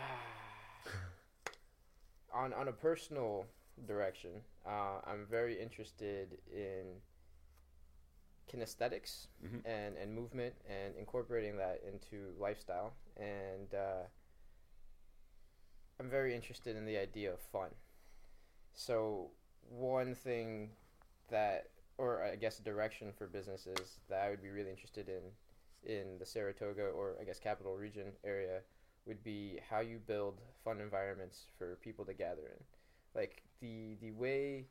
on 2.34 2.52
on 2.52 2.68
a 2.68 2.72
personal 2.72 3.46
direction, 3.86 4.30
uh, 4.66 5.00
I'm 5.06 5.26
very 5.30 5.60
interested 5.60 6.38
in 6.52 7.00
kinesthetics 8.50 9.28
Mhm. 9.44 9.62
and 9.64 9.96
and 9.96 10.14
movement 10.14 10.54
and 10.68 10.94
incorporating 10.96 11.56
that 11.58 11.82
into 11.84 12.34
lifestyle 12.38 12.94
and 13.16 13.72
uh, 13.74 14.02
I'm 16.00 16.08
very 16.08 16.34
interested 16.34 16.76
in 16.76 16.84
the 16.84 16.96
idea 16.96 17.32
of 17.32 17.40
fun. 17.40 17.70
So 18.74 19.30
one 19.68 20.14
thing 20.14 20.70
that 21.30 21.68
or 21.98 22.22
I 22.22 22.36
guess 22.36 22.58
direction 22.58 23.12
for 23.16 23.26
businesses 23.26 24.00
that 24.08 24.22
I 24.22 24.30
would 24.30 24.42
be 24.42 24.50
really 24.50 24.70
interested 24.70 25.08
in 25.08 25.22
in 25.84 26.18
the 26.18 26.26
Saratoga 26.26 26.84
or 26.84 27.16
I 27.20 27.24
guess 27.24 27.38
capital 27.38 27.76
region 27.76 28.12
area 28.24 28.60
would 29.06 29.22
be 29.24 29.58
how 29.68 29.80
you 29.80 29.98
build 29.98 30.40
fun 30.64 30.80
environments 30.80 31.46
for 31.58 31.78
people 31.82 32.04
to 32.06 32.14
gather 32.14 32.46
in. 32.46 32.64
Like 33.14 33.42
the 33.60 33.96
the 34.00 34.12
way 34.12 34.66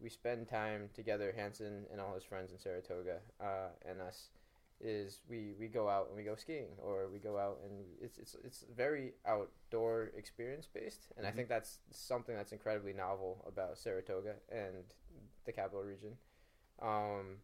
we 0.00 0.10
spend 0.10 0.48
time 0.48 0.90
together, 0.94 1.32
Hanson 1.36 1.86
and 1.90 2.00
all 2.00 2.14
his 2.14 2.24
friends 2.24 2.52
in 2.52 2.58
Saratoga, 2.58 3.18
uh, 3.40 3.68
and 3.88 4.00
us, 4.00 4.28
is 4.80 5.20
we, 5.28 5.54
we 5.58 5.68
go 5.68 5.88
out 5.88 6.08
and 6.08 6.16
we 6.16 6.22
go 6.22 6.34
skiing 6.34 6.68
or 6.78 7.08
we 7.10 7.18
go 7.18 7.38
out 7.38 7.58
and 7.64 7.84
it's 8.00 8.18
it's 8.18 8.36
it's 8.44 8.64
very 8.76 9.14
outdoor 9.26 10.10
experience 10.16 10.68
based, 10.72 11.08
and 11.16 11.26
I 11.26 11.30
think 11.30 11.48
that's 11.48 11.78
something 11.90 12.34
that's 12.34 12.52
incredibly 12.52 12.92
novel 12.92 13.44
about 13.48 13.78
Saratoga 13.78 14.34
and 14.50 14.84
the 15.44 15.52
capital 15.52 15.82
region. 15.82 16.12
Um, 16.82 17.38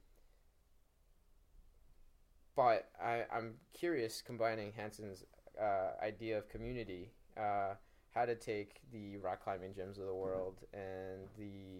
but 2.54 2.90
I, 3.02 3.24
I'm 3.34 3.54
curious 3.72 4.22
combining 4.22 4.72
Hanson's 4.72 5.24
uh, 5.60 5.92
idea 6.04 6.38
of 6.38 6.48
community, 6.48 7.12
uh, 7.36 7.74
how 8.14 8.26
to 8.26 8.34
take 8.34 8.80
the 8.92 9.16
rock 9.16 9.42
climbing 9.42 9.72
gyms 9.72 9.98
of 9.98 10.06
the 10.06 10.14
world 10.14 10.58
and 10.74 11.28
the, 11.38 11.71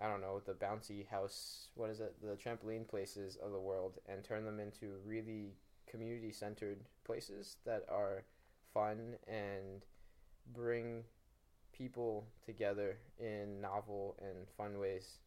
I 0.00 0.08
don't 0.08 0.20
know, 0.20 0.40
the 0.44 0.54
bouncy 0.54 1.06
house, 1.06 1.68
what 1.74 1.90
is 1.90 2.00
it, 2.00 2.14
the 2.22 2.36
trampoline 2.36 2.88
places 2.88 3.36
of 3.36 3.52
the 3.52 3.60
world, 3.60 3.98
and 4.08 4.24
turn 4.24 4.44
them 4.44 4.58
into 4.58 4.94
really 5.04 5.54
community 5.88 6.32
centered 6.32 6.80
places 7.04 7.56
that 7.66 7.84
are 7.88 8.24
fun 8.72 9.14
and 9.28 9.84
bring 10.54 11.04
people 11.72 12.26
together 12.44 12.98
in 13.18 13.60
novel 13.60 14.16
and 14.20 14.48
fun 14.56 14.78
ways. 14.78 15.18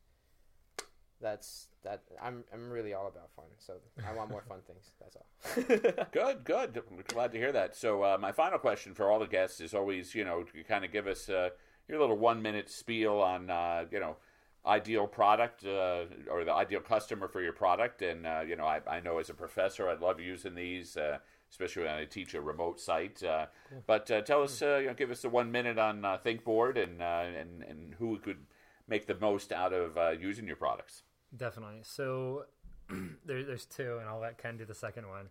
That's 1.21 1.67
that. 1.83 2.03
I'm 2.21 2.43
I'm 2.53 2.69
really 2.69 2.93
all 2.93 3.07
about 3.07 3.31
fun, 3.35 3.45
so 3.57 3.75
I 4.07 4.13
want 4.13 4.29
more 4.29 4.43
fun 4.47 4.59
things. 4.67 4.91
That's 4.99 5.15
all. 5.15 6.05
Good, 6.11 6.43
good. 6.43 6.83
I'm 6.91 7.03
glad 7.07 7.31
to 7.31 7.37
hear 7.37 7.53
that. 7.53 7.75
So, 7.75 8.03
uh, 8.03 8.17
my 8.19 8.31
final 8.31 8.59
question 8.59 8.93
for 8.93 9.09
all 9.09 9.19
the 9.19 9.27
guests 9.27 9.61
is 9.61 9.73
always, 9.73 10.13
you 10.13 10.25
know, 10.25 10.43
to 10.43 10.63
kind 10.63 10.83
of 10.83 10.91
give 10.91 11.07
us 11.07 11.29
uh, 11.29 11.49
your 11.87 11.99
little 11.99 12.17
one 12.17 12.41
minute 12.41 12.69
spiel 12.69 13.21
on, 13.21 13.49
uh, 13.49 13.85
you 13.91 13.99
know, 13.99 14.17
ideal 14.65 15.07
product 15.07 15.65
uh, 15.65 16.05
or 16.29 16.43
the 16.43 16.53
ideal 16.53 16.81
customer 16.81 17.27
for 17.27 17.41
your 17.41 17.53
product. 17.53 18.01
And, 18.01 18.25
uh, 18.25 18.41
you 18.47 18.55
know, 18.55 18.65
I, 18.65 18.81
I 18.87 18.99
know 18.99 19.19
as 19.19 19.29
a 19.29 19.33
professor, 19.33 19.89
I 19.89 19.93
love 19.93 20.19
using 20.19 20.55
these. 20.55 20.97
Uh, 20.97 21.19
especially 21.51 21.83
when 21.83 21.93
I 21.93 22.05
teach 22.05 22.33
a 22.33 22.41
remote 22.41 22.79
site. 22.79 23.23
Uh, 23.23 23.45
But 23.85 24.09
uh, 24.11 24.21
tell 24.21 24.43
us, 24.43 24.61
uh, 24.61 24.79
you 24.81 24.87
know, 24.87 24.93
give 24.93 25.11
us 25.11 25.23
a 25.23 25.29
one 25.29 25.51
minute 25.51 25.77
on 25.77 26.03
uh, 26.03 26.17
ThinkBoard 26.17 26.81
and, 26.81 27.01
uh, 27.01 27.39
and 27.39 27.63
and 27.63 27.93
who 27.95 28.19
could 28.19 28.45
make 28.87 29.07
the 29.07 29.15
most 29.15 29.51
out 29.51 29.73
of 29.73 29.97
uh, 29.97 30.09
using 30.11 30.47
your 30.47 30.55
products. 30.55 31.03
Definitely. 31.35 31.79
So 31.83 32.45
there, 33.25 33.43
there's 33.43 33.65
two, 33.65 33.97
and 33.99 34.09
I'll 34.09 34.19
let 34.19 34.37
Ken 34.37 34.57
do 34.57 34.65
the 34.65 34.75
second 34.75 35.07
one. 35.07 35.29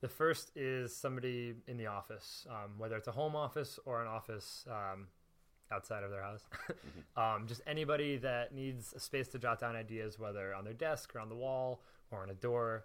The 0.00 0.08
first 0.08 0.50
is 0.56 0.94
somebody 0.94 1.54
in 1.66 1.76
the 1.76 1.86
office, 1.86 2.46
um, 2.50 2.78
whether 2.78 2.96
it's 2.96 3.08
a 3.08 3.12
home 3.12 3.34
office 3.34 3.78
or 3.86 4.02
an 4.02 4.08
office 4.08 4.66
um, 4.70 5.06
outside 5.72 6.02
of 6.02 6.10
their 6.10 6.22
house. 6.22 6.42
um, 7.16 7.46
just 7.46 7.60
anybody 7.66 8.16
that 8.18 8.54
needs 8.54 8.92
a 8.94 9.00
space 9.00 9.28
to 9.28 9.38
jot 9.38 9.60
down 9.60 9.76
ideas, 9.76 10.18
whether 10.18 10.54
on 10.54 10.64
their 10.64 10.74
desk 10.74 11.14
or 11.14 11.20
on 11.20 11.28
the 11.28 11.34
wall 11.34 11.82
or 12.10 12.22
on 12.22 12.30
a 12.30 12.34
door. 12.34 12.84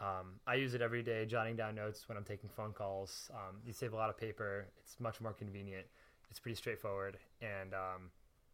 Um, 0.00 0.40
I 0.46 0.54
use 0.54 0.72
it 0.74 0.80
every 0.80 1.02
day, 1.02 1.26
jotting 1.26 1.56
down 1.56 1.74
notes 1.74 2.08
when 2.08 2.16
I'm 2.16 2.24
taking 2.24 2.48
phone 2.48 2.72
calls. 2.72 3.30
Um, 3.34 3.56
you 3.66 3.72
save 3.72 3.92
a 3.92 3.96
lot 3.96 4.08
of 4.08 4.16
paper. 4.16 4.66
It's 4.82 4.98
much 4.98 5.20
more 5.20 5.32
convenient. 5.32 5.86
It's 6.30 6.38
pretty 6.38 6.56
straightforward, 6.56 7.18
and 7.42 7.74
um, 7.74 8.10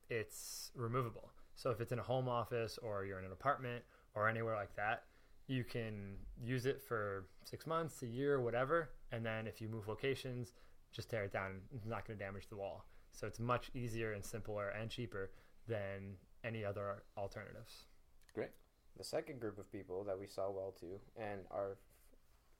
it's 0.08 0.72
removable. 0.74 1.30
So 1.54 1.70
if 1.70 1.80
it's 1.80 1.92
in 1.92 1.98
a 1.98 2.02
home 2.02 2.28
office 2.28 2.78
or 2.82 3.04
you're 3.04 3.18
in 3.18 3.24
an 3.24 3.32
apartment 3.32 3.84
or 4.14 4.28
anywhere 4.28 4.56
like 4.56 4.74
that, 4.76 5.04
you 5.46 5.62
can 5.62 6.16
use 6.42 6.66
it 6.66 6.82
for 6.82 7.26
six 7.44 7.66
months, 7.66 8.02
a 8.02 8.06
year, 8.06 8.40
whatever. 8.40 8.90
And 9.12 9.24
then 9.24 9.46
if 9.46 9.60
you 9.60 9.68
move 9.68 9.88
locations, 9.88 10.52
just 10.92 11.10
tear 11.10 11.24
it 11.24 11.32
down. 11.32 11.60
It's 11.74 11.86
not 11.86 12.06
going 12.06 12.18
to 12.18 12.24
damage 12.24 12.48
the 12.48 12.56
wall. 12.56 12.84
So 13.16 13.26
it's 13.26 13.40
much 13.40 13.70
easier 13.74 14.12
and 14.12 14.22
simpler 14.22 14.68
and 14.68 14.90
cheaper 14.90 15.30
than 15.66 16.16
any 16.44 16.64
other 16.64 17.02
alternatives. 17.16 17.86
Great. 18.34 18.50
The 18.98 19.04
second 19.04 19.40
group 19.40 19.58
of 19.58 19.72
people 19.72 20.04
that 20.04 20.18
we 20.20 20.26
saw 20.26 20.50
well 20.50 20.74
to 20.80 21.00
and 21.20 21.40
are, 21.50 21.78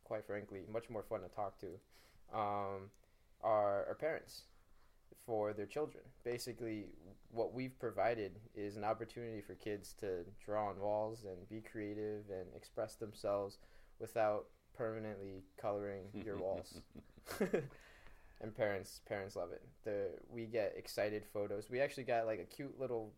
quite 0.04 0.26
frankly, 0.26 0.62
much 0.72 0.88
more 0.88 1.02
fun 1.02 1.20
to 1.20 1.28
talk 1.28 1.58
to, 1.60 1.66
um, 2.34 2.90
are 3.42 3.84
our 3.86 3.96
parents 4.00 4.44
for 5.26 5.52
their 5.52 5.66
children. 5.66 6.04
Basically, 6.24 6.86
what 7.30 7.52
we've 7.52 7.78
provided 7.78 8.38
is 8.54 8.76
an 8.76 8.84
opportunity 8.84 9.42
for 9.42 9.54
kids 9.54 9.94
to 10.00 10.24
draw 10.42 10.70
on 10.70 10.80
walls 10.80 11.24
and 11.24 11.48
be 11.50 11.60
creative 11.60 12.24
and 12.30 12.46
express 12.56 12.94
themselves 12.94 13.58
without 13.98 14.46
permanently 14.74 15.42
coloring 15.60 16.04
your 16.24 16.36
walls. 16.38 16.80
and 18.40 18.54
parents 18.54 19.00
parents 19.08 19.36
love 19.36 19.52
it. 19.52 19.62
The 19.84 20.10
we 20.28 20.46
get 20.46 20.74
excited 20.76 21.24
photos. 21.32 21.70
We 21.70 21.80
actually 21.80 22.04
got 22.04 22.26
like 22.26 22.40
a 22.40 22.44
cute 22.44 22.78
little 22.78 23.12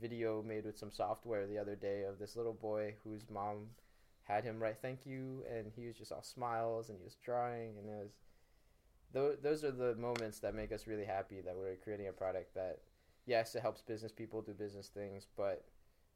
video 0.00 0.42
made 0.42 0.64
with 0.64 0.78
some 0.78 0.90
software 0.90 1.46
the 1.46 1.58
other 1.58 1.76
day 1.76 2.04
of 2.04 2.18
this 2.18 2.36
little 2.36 2.54
boy 2.54 2.94
whose 3.04 3.28
mom 3.30 3.66
had 4.24 4.44
him 4.44 4.60
write 4.60 4.78
thank 4.80 5.04
you 5.04 5.42
and 5.52 5.72
he 5.74 5.86
was 5.86 5.96
just 5.96 6.12
all 6.12 6.22
smiles 6.22 6.88
and 6.88 6.98
he 6.98 7.04
was 7.04 7.16
drawing 7.16 7.76
and 7.78 7.88
it 7.88 7.96
was 8.02 8.12
those, 9.12 9.36
those 9.42 9.64
are 9.64 9.72
the 9.72 9.94
moments 9.96 10.38
that 10.38 10.54
make 10.54 10.72
us 10.72 10.86
really 10.86 11.04
happy 11.04 11.40
that 11.40 11.56
we're 11.56 11.74
creating 11.76 12.08
a 12.08 12.12
product 12.12 12.54
that 12.54 12.78
yes 13.26 13.54
it 13.54 13.60
helps 13.60 13.82
business 13.82 14.12
people 14.12 14.40
do 14.40 14.52
business 14.52 14.88
things 14.88 15.26
but 15.36 15.64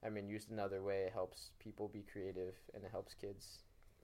i 0.04 0.09
mean 0.09 0.28
used 0.28 0.50
another 0.50 0.83
way 0.83 1.02
it 1.02 1.12
helps 1.12 1.50
people 1.59 1.88
be 1.88 2.04
creative 2.11 2.54
and 2.74 2.85
it 2.85 2.90
helps 2.90 3.14
kids 3.14 3.59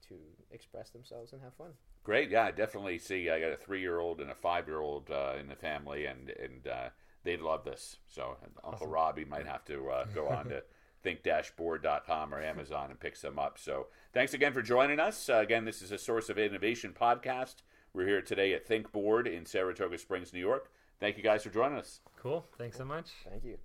to 0.07 0.15
express 0.51 0.91
themselves 0.91 1.33
and 1.33 1.41
have 1.41 1.55
fun 1.55 1.71
Great, 2.03 2.31
yeah, 2.31 2.45
I 2.45 2.51
definitely 2.51 2.99
see. 2.99 3.29
I 3.31 3.41
got 3.41 3.53
a 3.53 3.57
three-year-old 3.57 4.21
and 4.21 4.31
a 4.31 4.35
five-year-old 4.35 5.11
uh, 5.11 5.35
in 5.39 5.49
the 5.49 5.55
family, 5.55 6.07
and 6.07 6.31
and 6.31 6.67
uh, 6.67 6.89
they'd 7.25 7.41
love 7.41 7.65
this. 7.65 7.97
So 8.09 8.37
Uncle 8.65 8.87
Robbie 8.87 9.25
might 9.27 9.47
have 9.47 9.65
to 9.67 9.89
uh, 9.91 10.05
go 10.15 10.29
on 10.29 10.49
to 10.49 10.63
think-board.com 11.03 12.35
or 12.35 12.43
Amazon 12.43 12.91
and 12.91 13.01
pick 13.01 13.17
some 13.17 13.39
up. 13.39 13.59
So 13.59 13.87
thanks 14.13 14.35
again 14.35 14.53
for 14.53 14.63
joining 14.63 15.01
us. 15.01 15.29
Uh, 15.29 15.37
again, 15.37 15.65
this 15.65 15.83
is 15.83 15.93
a 15.93 15.99
Source 15.99 16.29
of 16.29 16.39
Innovation 16.39 16.95
podcast. 16.99 17.57
We're 17.93 18.07
here 18.07 18.23
today 18.23 18.53
at 18.55 18.67
Think 18.67 18.93
Board 18.93 19.27
in 19.27 19.45
Saratoga 19.47 19.99
Springs, 19.99 20.33
New 20.33 20.41
York. 20.41 20.71
Thank 21.01 21.17
you 21.17 21.23
guys 21.23 21.43
for 21.43 21.51
joining 21.51 21.79
us. 21.79 22.01
Cool. 22.17 22.47
Thanks 22.59 22.77
so 22.77 22.85
much. 22.85 23.11
thank 23.29 23.45
you 23.45 23.57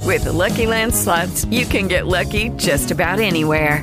With 0.00 0.24
the 0.24 0.32
Lucky 0.32 0.66
Land 0.66 0.94
slots, 0.94 1.44
you 1.46 1.66
can 1.66 1.86
get 1.86 2.06
lucky 2.06 2.48
just 2.50 2.90
about 2.90 3.20
anywhere. 3.20 3.82